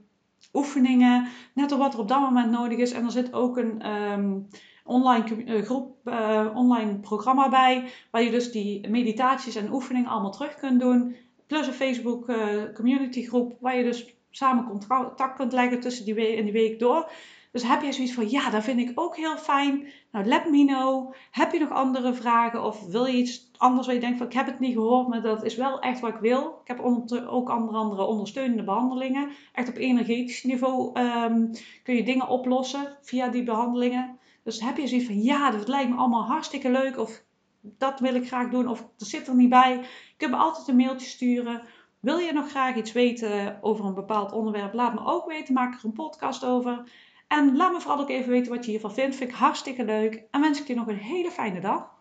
oefeningen, 0.53 1.27
net 1.53 1.71
op 1.71 1.79
wat 1.79 1.93
er 1.93 1.99
op 1.99 2.08
dat 2.08 2.19
moment 2.19 2.51
nodig 2.51 2.77
is. 2.77 2.91
En 2.91 3.06
er 3.06 3.12
zit 3.12 3.34
ook 3.34 3.58
een 3.58 3.88
um, 3.89 4.47
online 4.84 5.45
uh, 5.45 5.62
groep, 5.62 5.97
uh, 6.06 6.47
online 6.53 6.99
programma 6.99 7.49
bij, 7.49 7.89
waar 8.12 8.23
je 8.23 8.32
dus 8.32 8.51
die 8.51 8.89
meditaties 8.89 9.56
en 9.56 9.73
oefeningen 9.73 10.10
allemaal 10.10 10.32
terug 10.32 10.56
kunt 10.56 10.79
doen. 10.79 11.15
Plus 11.47 11.67
een 11.67 11.73
Facebook 11.73 12.32
community 12.73 13.25
groep, 13.25 13.58
waar 13.60 13.77
je 13.77 13.84
dus 13.84 14.15
samen 14.29 14.65
contact 14.67 15.36
kunt 15.36 15.53
leggen 15.53 15.79
tussen 15.79 16.06
die 16.06 16.13
week 16.13 16.38
en 16.38 16.43
die 16.43 16.53
week 16.53 16.79
door. 16.79 17.12
Dus 17.54 17.63
heb 17.63 17.82
jij 17.82 17.92
zoiets 17.92 18.13
van, 18.13 18.30
ja, 18.30 18.50
dat 18.50 18.63
vind 18.63 18.80
ik 18.80 18.92
ook 18.96 19.16
heel 19.16 19.38
fijn. 19.38 19.88
Nou, 20.12 20.26
let 20.26 20.50
me 20.50 20.66
know. 20.66 21.13
Heb 21.32 21.52
je 21.52 21.60
nog 21.60 21.72
andere 21.72 22.13
vragen 22.13 22.63
of 22.63 22.86
wil 22.86 23.06
je 23.06 23.18
iets 23.18 23.52
anders 23.58 23.86
waar 23.86 23.96
je 23.96 24.02
denkt 24.02 24.18
van, 24.18 24.28
ik 24.28 24.34
heb 24.34 24.46
het 24.46 24.60
niet 24.60 24.74
gehoord, 24.74 25.08
maar 25.08 25.22
dat 25.22 25.44
is 25.44 25.56
wel 25.56 25.80
echt 25.80 26.00
wat 26.00 26.13
ik 26.13 26.20
wil. 26.20 26.60
Ik 26.62 26.68
heb 26.68 26.80
ook 27.28 27.50
onder 27.50 27.76
andere 27.76 28.06
ondersteunende 28.06 28.63
behandelingen. 28.63 29.30
Echt 29.52 29.70
op 29.70 29.76
energetisch 29.76 30.44
niveau 30.44 31.00
um, 31.00 31.52
kun 31.84 31.96
je 31.96 32.04
dingen 32.04 32.28
oplossen 32.28 32.98
via 33.02 33.28
die 33.28 33.44
behandelingen. 33.44 34.18
Dus 34.44 34.62
heb 34.62 34.78
je 34.78 34.88
zoiets 34.88 35.08
van, 35.08 35.22
ja, 35.22 35.52
dat 35.52 35.68
lijkt 35.68 35.89
me 35.89 35.96
allemaal 35.96 36.26
hartstikke 36.26 36.72
leuk 36.72 36.98
of 37.00 37.24
dat 37.62 38.00
wil 38.00 38.16
ik 38.16 38.28
graag 38.28 38.50
doen 38.50 38.68
of 38.68 38.89
dat 38.98 39.08
zit 39.08 39.28
er 39.28 39.36
niet 39.36 39.50
bij. 39.50 39.74
Je 39.74 40.18
kunt 40.18 40.32
me 40.32 40.38
altijd 40.38 40.68
een 40.68 40.76
mailtje 40.76 41.08
sturen. 41.08 41.62
Wil 42.00 42.18
je 42.18 42.34
nog 42.34 42.50
graag 42.50 42.76
iets 42.76 42.92
weten 42.92 43.58
over 43.62 43.86
een 43.86 43.94
bepaald 43.94 44.32
onderwerp? 44.32 44.74
Laat 44.74 44.94
me 44.94 45.06
ook 45.06 45.26
weten. 45.28 45.54
Maak 45.54 45.74
er 45.74 45.86
een 45.86 45.94
podcast 45.94 46.46
over. 46.46 46.84
En 47.34 47.56
laat 47.56 47.72
me 47.72 47.80
vooral 47.82 48.00
ook 48.00 48.10
even 48.10 48.30
weten 48.32 48.52
wat 48.52 48.65
je 48.65 48.72
hiervan 48.72 48.93
vindt. 48.93 49.15
Vind 49.15 49.30
ik 49.30 49.36
hartstikke 49.36 49.84
leuk. 49.84 50.24
En 50.32 50.41
wens 50.41 50.62
ik 50.62 50.67
je 50.67 50.76
nog 50.76 50.88
een 50.88 50.98
hele 50.98 51.32
fijne 51.32 51.60
dag. 51.60 51.91